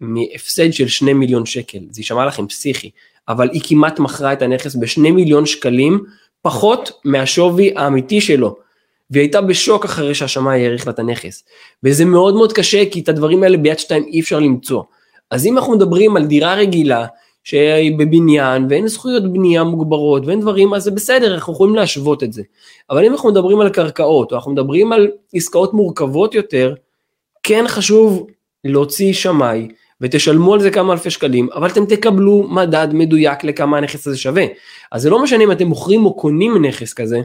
[0.00, 2.90] מהפסד של 2 מיליון שקל, זה יישמע לכם פסיכי,
[3.28, 6.04] אבל היא כמעט מכרה את הנכס ב-2 מיליון שקלים
[6.42, 8.65] פחות מהשווי האמיתי שלו.
[9.10, 11.44] והיא הייתה בשוק אחרי שהשמאי העריך לה את הנכס.
[11.84, 14.82] וזה מאוד מאוד קשה כי את הדברים האלה ביד שתיים אי אפשר למצוא.
[15.30, 17.06] אז אם אנחנו מדברים על דירה רגילה
[17.44, 22.32] שהיא בבניין ואין זכויות בנייה מוגברות ואין דברים אז זה בסדר אנחנו יכולים להשוות את
[22.32, 22.42] זה.
[22.90, 26.74] אבל אם אנחנו מדברים על קרקעות או אנחנו מדברים על עסקאות מורכבות יותר
[27.42, 28.26] כן חשוב
[28.64, 29.68] להוציא שמאי
[30.00, 34.44] ותשלמו על זה כמה אלפי שקלים, אבל אתם תקבלו מדד מדויק לכמה הנכס הזה שווה.
[34.92, 37.20] אז זה לא משנה אם אתם מוכרים או קונים נכס כזה,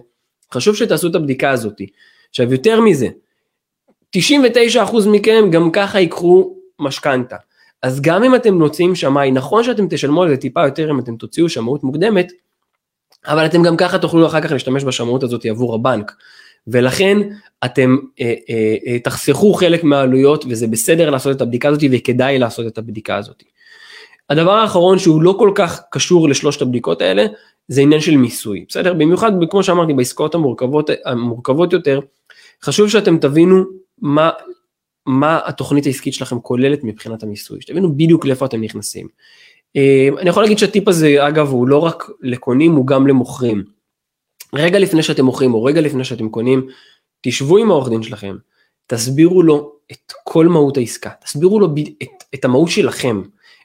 [0.53, 1.81] חשוב שתעשו את הבדיקה הזאת.
[2.29, 3.07] עכשיו יותר מזה,
[4.17, 4.19] 99%
[5.07, 7.35] מכם גם ככה ייקחו משכנתה.
[7.83, 11.15] אז גם אם אתם מוציאים שמאי, נכון שאתם תשלמו על זה טיפה יותר אם אתם
[11.15, 12.31] תוציאו שמאות מוקדמת,
[13.27, 16.11] אבל אתם גם ככה תוכלו אחר כך להשתמש בשמאות הזאת עבור הבנק.
[16.67, 17.17] ולכן
[17.65, 22.67] אתם אה, אה, אה, תחסכו חלק מהעלויות וזה בסדר לעשות את הבדיקה הזאת וכדאי לעשות
[22.67, 23.43] את הבדיקה הזאת.
[24.31, 27.25] הדבר האחרון שהוא לא כל כך קשור לשלושת הבדיקות האלה
[27.67, 28.93] זה עניין של מיסוי, בסדר?
[28.93, 31.99] במיוחד כמו שאמרתי בעסקאות המורכבות, המורכבות יותר,
[32.63, 33.63] חשוב שאתם תבינו
[34.01, 34.29] מה,
[35.05, 39.07] מה התוכנית העסקית שלכם כוללת מבחינת המיסוי, שתבינו בדיוק לאיפה אתם נכנסים.
[39.75, 43.63] אה, אני יכול להגיד שהטיפ הזה אגב הוא לא רק לקונים הוא גם למוכרים.
[44.55, 46.67] רגע לפני שאתם מוכרים או רגע לפני שאתם קונים,
[47.21, 48.35] תשבו עם העורך דין שלכם,
[48.87, 51.67] תסבירו לו את כל מהות העסקה, תסבירו לו
[52.03, 53.21] את, את המהות שלכם,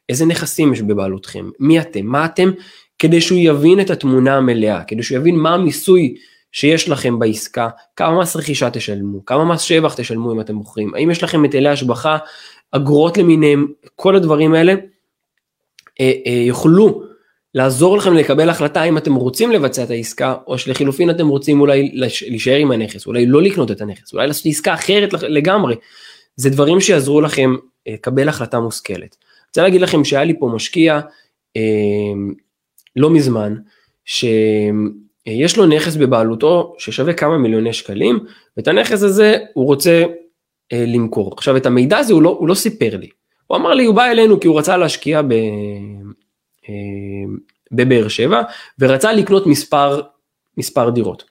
[0.09, 2.51] איזה נכסים יש בבעלותכם, מי אתם, מה אתם,
[2.99, 6.15] כדי שהוא יבין את התמונה המלאה, כדי שהוא יבין מה המיסוי
[6.53, 11.11] שיש לכם בעסקה, כמה מס רכישה תשלמו, כמה מס שבח תשלמו אם אתם מוכרים, האם
[11.11, 12.19] יש לכם היטלי השבחה,
[12.73, 13.67] אגרות למיניהם,
[13.97, 14.75] כל הדברים האלה
[16.01, 17.03] אה, אה, יוכלו
[17.55, 21.91] לעזור לכם לקבל החלטה אם אתם רוצים לבצע את העסקה, או שלחילופין אתם רוצים אולי
[22.29, 25.75] להישאר עם הנכס, אולי לא לקנות את הנכס, אולי לעשות עסקה אחרת לגמרי.
[26.37, 27.57] זה דברים שיעזרו לכם
[27.89, 29.17] אה, לקבל החלטה מושכלת.
[29.57, 31.01] רוצה להגיד לכם שהיה לי פה משקיע,
[31.57, 31.63] אה,
[32.97, 33.55] לא מזמן,
[34.05, 38.19] שיש לו נכס בבעלותו ששווה כמה מיליוני שקלים,
[38.57, 40.05] ואת הנכס הזה הוא רוצה
[40.73, 41.33] אה, למכור.
[41.33, 43.09] עכשיו את המידע הזה הוא לא, הוא לא סיפר לי,
[43.47, 45.35] הוא אמר לי הוא בא אלינו כי הוא רצה להשקיע ב,
[47.73, 48.43] בבאר שבע,
[48.79, 50.01] ורצה לקנות מספר,
[50.57, 51.25] מספר דירות.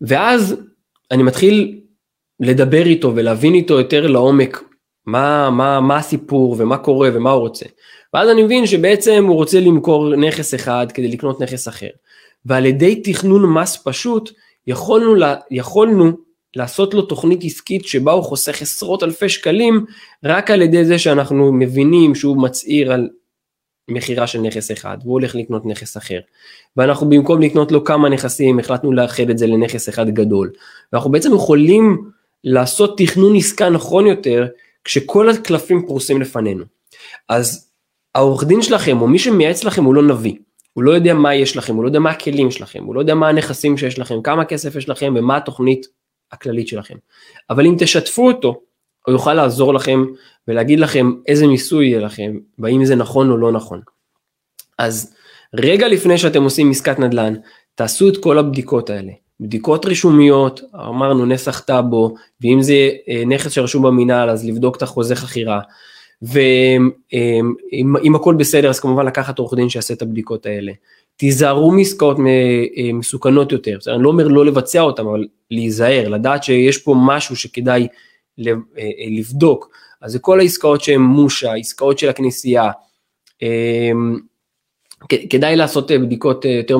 [0.00, 0.56] ואז
[1.10, 1.80] אני מתחיל
[2.40, 4.67] לדבר איתו ולהבין איתו יותר לעומק
[5.08, 7.66] מה, מה, מה הסיפור ומה קורה ומה הוא רוצה.
[8.14, 11.88] ואז אני מבין שבעצם הוא רוצה למכור נכס אחד כדי לקנות נכס אחר.
[12.46, 14.30] ועל ידי תכנון מס פשוט
[14.66, 15.14] יכולנו,
[15.50, 16.12] יכולנו
[16.56, 19.84] לעשות לו תוכנית עסקית שבה הוא חוסך עשרות אלפי שקלים
[20.24, 23.08] רק על ידי זה שאנחנו מבינים שהוא מצהיר על
[23.90, 26.18] מכירה של נכס אחד והוא הולך לקנות נכס אחר.
[26.76, 30.50] ואנחנו במקום לקנות לו כמה נכסים החלטנו לאחד את זה לנכס אחד גדול.
[30.92, 32.10] ואנחנו בעצם יכולים
[32.44, 34.46] לעשות תכנון עסקה נכון יותר
[34.88, 36.64] כשכל הקלפים פרוסים לפנינו.
[37.28, 37.70] אז
[38.14, 40.34] העורך דין שלכם או מי שמייעץ לכם הוא לא נביא.
[40.72, 43.14] הוא לא יודע מה יש לכם, הוא לא יודע מה הכלים שלכם, הוא לא יודע
[43.14, 45.86] מה הנכסים שיש לכם, כמה כסף יש לכם ומה התוכנית
[46.32, 46.94] הכללית שלכם.
[47.50, 48.60] אבל אם תשתפו אותו,
[49.06, 50.04] הוא יוכל לעזור לכם
[50.48, 53.80] ולהגיד לכם איזה מיסוי יהיה לכם, והאם זה נכון או לא נכון.
[54.78, 55.14] אז
[55.54, 57.34] רגע לפני שאתם עושים עסקת נדל"ן,
[57.74, 59.12] תעשו את כל הבדיקות האלה.
[59.40, 65.16] בדיקות רישומיות, אמרנו נסח טאבו, ואם זה אה, נכס שרשום במינהל אז לבדוק את החוזה
[65.16, 65.60] חכירה,
[66.22, 70.72] ואם הכל בסדר אז כמובן לקחת עורך דין שיעשה את הבדיקות האלה.
[71.16, 73.78] תיזהרו מעסקאות אה, מסוכנות יותר?
[73.94, 77.88] אני לא אומר לא לבצע אותן, אבל להיזהר, לדעת שיש פה משהו שכדאי
[78.46, 78.54] אה,
[79.10, 79.70] לבדוק.
[80.02, 82.70] אז זה כל העסקאות שהן מושה, עסקאות של הכנסייה,
[85.30, 86.78] כדאי לעשות בדיקות יותר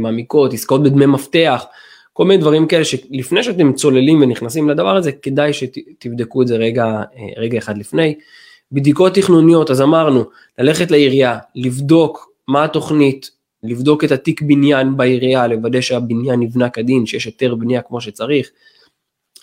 [0.00, 1.64] מעמיקות, עסקאות בדמי מפתח,
[2.16, 7.02] כל מיני דברים כאלה שלפני שאתם צוללים ונכנסים לדבר הזה, כדאי שתבדקו את זה רגע,
[7.36, 8.14] רגע אחד לפני.
[8.72, 10.24] בדיקות תכנוניות, אז אמרנו,
[10.58, 13.30] ללכת לעירייה, לבדוק מה התוכנית,
[13.62, 18.50] לבדוק את התיק בניין בעירייה, לוודא שהבניין נבנה כדין, שיש היתר בנייה כמו שצריך,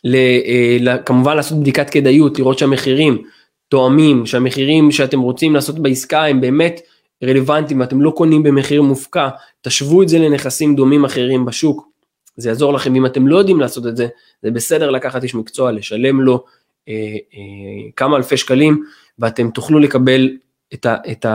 [0.06, 3.24] אה, כמובן לעשות בדיקת כדאיות, לראות שהמחירים
[3.70, 6.82] תואמים, שהמחירים שאתם רוצים לעשות בעסקה הם באמת
[7.24, 9.30] רלוונטיים ואתם לא קונים במחיר מופקע,
[9.62, 11.91] תשוו את זה לנכסים דומים אחרים בשוק,
[12.38, 14.08] זה יעזור לכם, אם אתם לא יודעים לעשות את זה,
[14.44, 16.44] זה בסדר לקחת איש מקצוע, לשלם לו
[16.90, 16.94] אה,
[17.34, 18.84] אה, כמה אלפי שקלים,
[19.20, 20.30] ואתם תוכלו לקבל
[20.74, 21.26] את, ה, את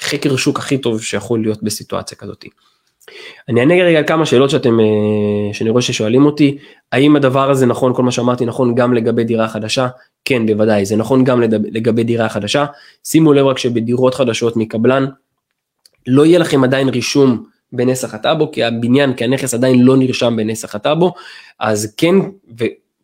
[0.00, 2.44] החקר אה, שוק הכי טוב שיכול להיות בסיטואציה כזאת.
[3.48, 6.58] אני אענה רגע על כמה שאלות שאתם, אה, שאני רואה ששואלים אותי,
[6.92, 9.88] האם הדבר הזה נכון, כל מה שאמרתי נכון גם לגבי דירה חדשה?
[10.24, 11.40] כן, בוודאי, זה נכון גם
[11.72, 12.66] לגבי דירה חדשה.
[13.04, 15.06] שימו לב רק שבדירות חדשות מקבלן,
[16.06, 20.74] לא יהיה לכם עדיין רישום בנסח הטאבו, כי הבניין, כי הנכס עדיין לא נרשם בנסח
[20.74, 21.12] הטאבו,
[21.58, 22.14] אז כן,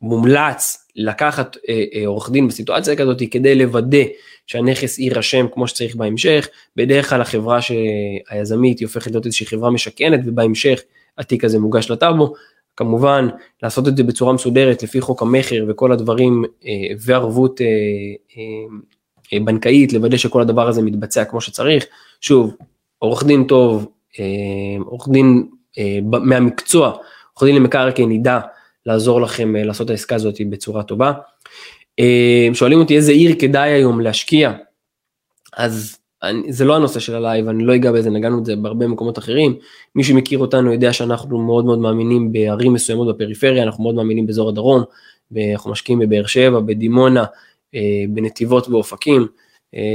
[0.03, 4.03] ומומלץ לקחת אה, אה, עורך דין בסיטואציה כזאת כדי לוודא
[4.47, 7.59] שהנכס יירשם כמו שצריך בהמשך, בדרך כלל החברה
[8.31, 10.81] היזמית היא הופכת להיות איזושהי חברה משכנת ובהמשך
[11.19, 12.35] התיק הזה מוגש לטאבו,
[12.77, 13.29] כמובן
[13.63, 17.61] לעשות את זה בצורה מסודרת לפי חוק המכר וכל הדברים אה, וערבות
[19.45, 21.87] בנקאית, לוודא שכל הדבר הזה מתבצע כמו שצריך,
[22.21, 22.57] שוב,
[22.99, 23.87] עורך דין טוב,
[24.85, 25.47] עורך דין
[26.03, 26.89] מהמקצוע,
[27.33, 28.41] עורך דין למקרקעין ידע
[28.89, 31.13] לעזור לכם אה, לעשות את העסקה הזאת בצורה טובה.
[32.01, 34.53] אה, שואלים אותי איזה עיר כדאי היום להשקיע,
[35.57, 39.19] אז אני, זה לא הנושא של הלייב, אני לא אגע בזה, נגענו בזה בהרבה מקומות
[39.19, 39.57] אחרים.
[39.95, 44.49] מי שמכיר אותנו יודע שאנחנו מאוד מאוד מאמינים בערים מסוימות בפריפריה, אנחנו מאוד מאמינים באזור
[44.49, 44.83] הדרום,
[45.53, 47.25] אנחנו משקיעים בבאר שבע, בדימונה,
[47.75, 49.27] אה, בנתיבות ואופקים,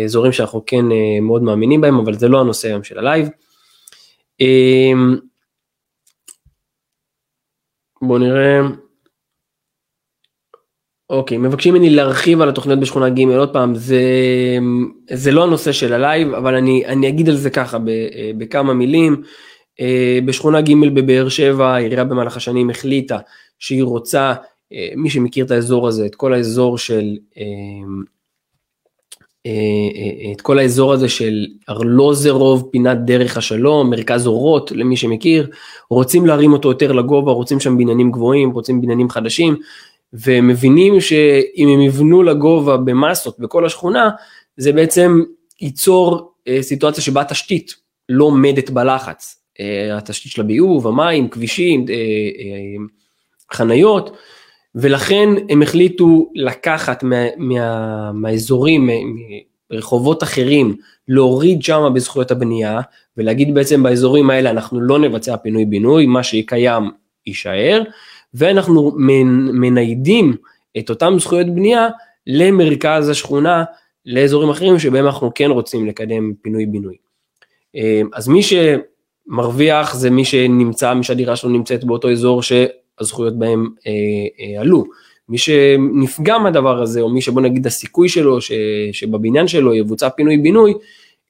[0.06, 0.86] אזורים שאנחנו כן
[1.21, 3.30] מאוד מאמינים בהם, אבל זה לא הנושא היום של הלייב.
[8.01, 8.60] בואו נראה.
[11.10, 14.01] אוקיי, מבקשים ממני להרחיב על התוכניות בשכונה ג' עוד פעם, זה,
[15.13, 17.89] זה לא הנושא של הלייב, אבל אני, אני אגיד על זה ככה ב,
[18.38, 19.23] בכמה מילים.
[19.79, 23.17] אה, בשכונה ג' בבאר שבע, העירייה במהלך השנים החליטה
[23.60, 24.34] שהיא רוצה,
[24.73, 27.43] אה, מי שמכיר את האזור הזה, את כל האזור של, אה,
[30.34, 35.49] את כל האזור הזה של ארלוזרוב, פינת דרך השלום, מרכז אורות, למי שמכיר,
[35.89, 39.56] רוצים להרים אותו יותר לגובה, רוצים שם בניינים גבוהים, רוצים בניינים חדשים,
[40.13, 44.10] ומבינים שאם הם יבנו לגובה במסות בכל השכונה,
[44.58, 45.23] זה בעצם
[45.62, 47.75] ייצור אה, סיטואציה שבה התשתית
[48.10, 49.43] לא עומדת בלחץ.
[49.60, 51.96] אה, התשתית של הביוב, המים, כבישים, אה,
[53.54, 54.17] חניות,
[54.76, 58.90] ולכן הם החליטו לקחת מה, מה, מהאזורים,
[59.71, 60.76] מרחובות אחרים,
[61.08, 62.82] להוריד שם בזכויות הבנייה,
[63.17, 66.84] ולהגיד בעצם באזורים האלה אנחנו לא נבצע פינוי בינוי, מה שקיים
[67.28, 67.82] יישאר,
[68.34, 68.92] ואנחנו
[69.54, 70.36] מניידים
[70.78, 71.90] את אותם זכויות בנייה
[72.28, 73.63] למרכז השכונה,
[74.06, 76.96] לאזורים אחרים שבהם אנחנו כן רוצים לקדם פינוי בינוי.
[77.76, 82.42] אה, אז מי שמרוויח זה מי שנמצא, מי שהדירה שלו נמצאת באותו אזור
[83.00, 83.91] שהזכויות בהם אה,
[84.39, 84.83] אה, עלו.
[85.29, 88.52] מי שנפגע מהדבר הזה, או מי שבוא נגיד הסיכוי שלו, ש,
[88.91, 90.73] שבבניין שלו יבוצע פינוי בינוי,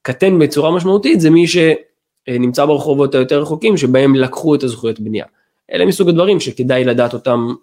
[0.02, 5.26] קטן בצורה משמעותית, זה מי שנמצא ברחובות היותר רחוקים, שבהם לקחו את הזכויות בנייה.
[5.72, 7.54] אלה מסוג הדברים שכדאי לדעת אותם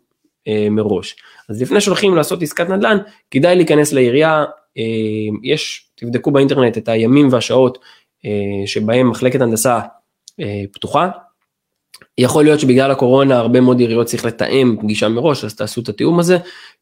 [0.49, 1.17] אה, מראש.
[1.49, 2.99] אז לפני שהולכים לעשות עסקת נדל"ן,
[3.31, 4.45] כדאי להיכנס לעירייה,
[4.79, 4.83] אה,
[5.43, 7.79] יש, תבדקו באינטרנט את הימים והשעות
[8.25, 9.81] אה, שבהם מחלקת הנדסה
[10.41, 11.09] אה, פתוחה.
[12.19, 16.19] יכול להיות שבגלל הקורונה הרבה מאוד עיריות צריך לתאם פגישה מראש, אז תעשו את התיאום
[16.19, 16.39] הזה,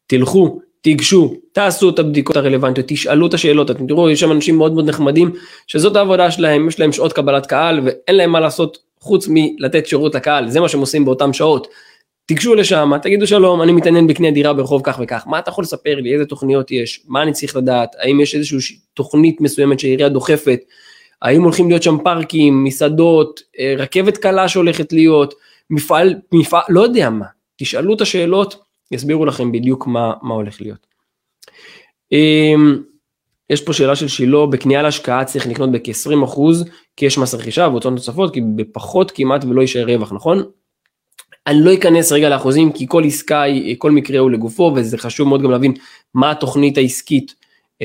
[0.07, 4.73] תלכו, תיגשו, תעשו את הבדיקות הרלוונטיות, תשאלו את השאלות, אתם תראו, יש שם אנשים מאוד
[4.73, 5.31] מאוד נחמדים,
[5.67, 10.15] שזאת העבודה שלהם, יש להם שעות קבלת קהל ואין להם מה לעשות חוץ מלתת שירות
[10.15, 11.67] לקהל, זה מה שהם עושים באותם שעות.
[12.25, 15.95] תיגשו לשם, תגידו שלום, אני מתעניין בקניית דירה ברחוב כך וכך, מה אתה יכול לספר
[15.95, 20.59] לי, איזה תוכניות יש, מה אני צריך לדעת, האם יש איזושהי תוכנית מסוימת שהעירייה דוחפת,
[21.21, 25.33] האם הולכים להיות שם פארקים, מסעדות, אה, רכבת קלה שהולכת להיות,
[25.69, 27.25] מפעל, מפעל, לא יודע מה,
[27.57, 28.55] תשאלו את השאלות,
[28.91, 30.87] יסבירו לכם בדיוק מה, מה הולך להיות.
[32.11, 32.81] אמ,
[33.49, 36.39] יש פה שאלה של שילה, בקנייה להשקעה צריך לקנות בכ-20%
[36.95, 40.43] כי יש מס רכישה והוצאות נוספות, כי בפחות כמעט ולא יישאר רווח, נכון?
[41.47, 43.43] אני לא אכנס רגע לאחוזים כי כל עסקה,
[43.77, 45.73] כל מקרה הוא לגופו וזה חשוב מאוד גם להבין
[46.13, 47.35] מה התוכנית העסקית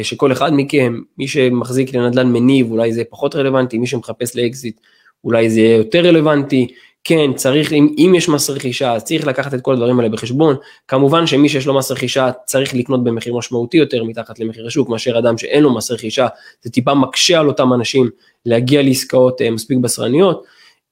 [0.03, 4.81] שכל אחד מכם, מי שמחזיק לנדל"ן מניב אולי זה פחות רלוונטי, מי שמחפש לאקזיט
[5.25, 6.67] אולי זה יהיה יותר רלוונטי,
[7.05, 10.57] כן צריך, אם, אם יש מס רכישה אז צריך לקחת את כל הדברים האלה בחשבון,
[10.89, 15.19] כמובן שמי שיש לו מס רכישה צריך לקנות במחיר משמעותי יותר מתחת למחיר השוק מאשר
[15.19, 16.27] אדם שאין לו מס רכישה,
[16.63, 18.11] זה טיפה מקשה על אותם אנשים
[18.47, 20.45] להגיע לעסקאות אה, מספיק בשרניות.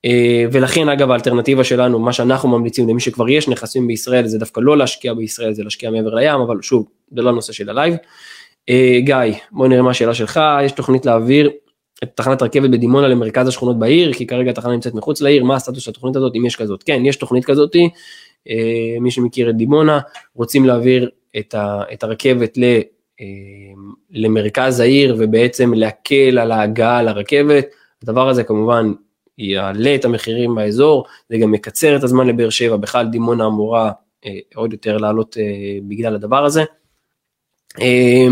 [0.05, 4.61] אה, ולכן אגב האלטרנטיבה שלנו, מה שאנחנו ממליצים למי שכבר יש נכסים בישראל, זה דווקא
[4.61, 6.87] לא להשקיע בישראל, זה להשקיע מעבר לים, אבל שוב,
[7.17, 7.95] זה לא הנושא של הלייב.
[8.69, 9.17] אה, גיא,
[9.51, 11.51] בוא נראה מה השאלה שלך, יש תוכנית להעביר
[12.05, 15.83] את תחנת רכבת בדימונה למרכז השכונות בעיר, כי כרגע התחנה נמצאת מחוץ לעיר, מה הסטטוס
[15.83, 16.83] של התוכנית הזאת, אם יש כזאת?
[16.83, 17.77] כן, יש תוכנית כזאת,
[18.49, 20.01] אה, מי שמכיר את דימונה,
[20.35, 22.81] רוצים להעביר את, ה, את הרכבת ל,
[24.11, 27.67] למרכז העיר ובעצם להקל על ההגעה לרכבת,
[28.03, 28.93] הדבר הזה כמובן
[29.39, 33.93] יעלה את המחירים באזור, זה גם יקצר את הזמן לבאר שבע, בכלל דימונה אמורה
[34.27, 36.65] אה, עוד יותר לעלות אה, בגלל הדבר הזה.
[37.81, 38.27] אה,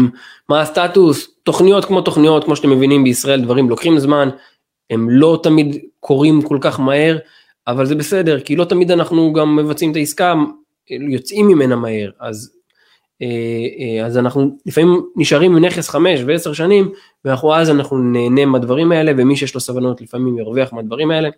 [0.49, 1.30] מה הסטטוס?
[1.43, 4.28] תוכניות כמו תוכניות, כמו שאתם מבינים בישראל דברים לוקחים זמן,
[4.91, 7.18] הם לא תמיד קורים כל כך מהר,
[7.66, 10.34] אבל זה בסדר, כי לא תמיד אנחנו גם מבצעים את העסקה,
[10.91, 12.53] יוצאים ממנה מהר, אז
[13.22, 13.26] אה,
[14.01, 16.93] אה, אז אנחנו לפעמים נשארים עם נכס חמש ועשר שנים,
[17.24, 21.28] ואנחנו אז אנחנו נהנה מהדברים האלה, ומי שיש לו סבלנות לפעמים ירוויח מהדברים האלה.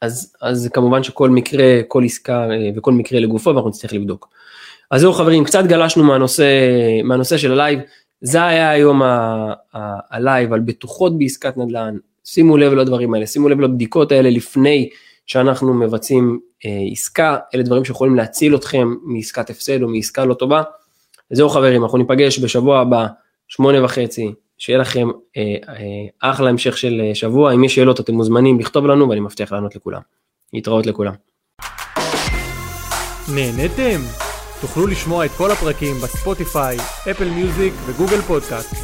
[0.00, 4.28] אז, אז כמובן שכל מקרה, כל עסקה אה, וכל מקרה לגופו, ואנחנו נצטרך לבדוק.
[4.92, 6.44] אז זהו חברים, קצת גלשנו מהנושא,
[7.04, 7.80] מהנושא של הלייב,
[8.20, 9.02] זה היה היום
[10.10, 14.88] הלייב על בטוחות בעסקת נדל"ן, שימו לב לדברים האלה, שימו לב לבדיקות האלה לפני
[15.26, 20.62] שאנחנו מבצעים אה, עסקה, אלה דברים שיכולים להציל אתכם מעסקת הפסד או מעסקה לא טובה.
[21.30, 23.06] וזהו חברים, אנחנו ניפגש בשבוע הבא,
[23.48, 28.14] שמונה וחצי, שיהיה לכם אה, אה, אחלה המשך של אה, שבוע, אם יש שאלות אתם
[28.14, 30.00] מוזמנים לכתוב לנו ואני מבטיח לענות לכולם.
[30.52, 31.12] להתראות לכולם.
[33.34, 34.21] נהנתם?
[34.62, 36.76] תוכלו לשמוע את כל הפרקים בספוטיפיי,
[37.10, 38.74] אפל מיוזיק וגוגל פודקאסט.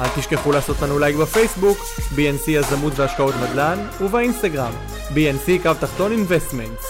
[0.00, 1.78] אל תשכחו לעשות לנו לייק בפייסבוק,
[2.16, 4.72] BNC יזמות והשקעות נדל"ן, ובאינסטגרם,
[5.10, 6.86] BNC קו תחתון investments.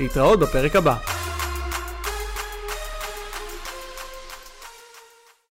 [0.00, 0.96] להתראות בפרק הבא.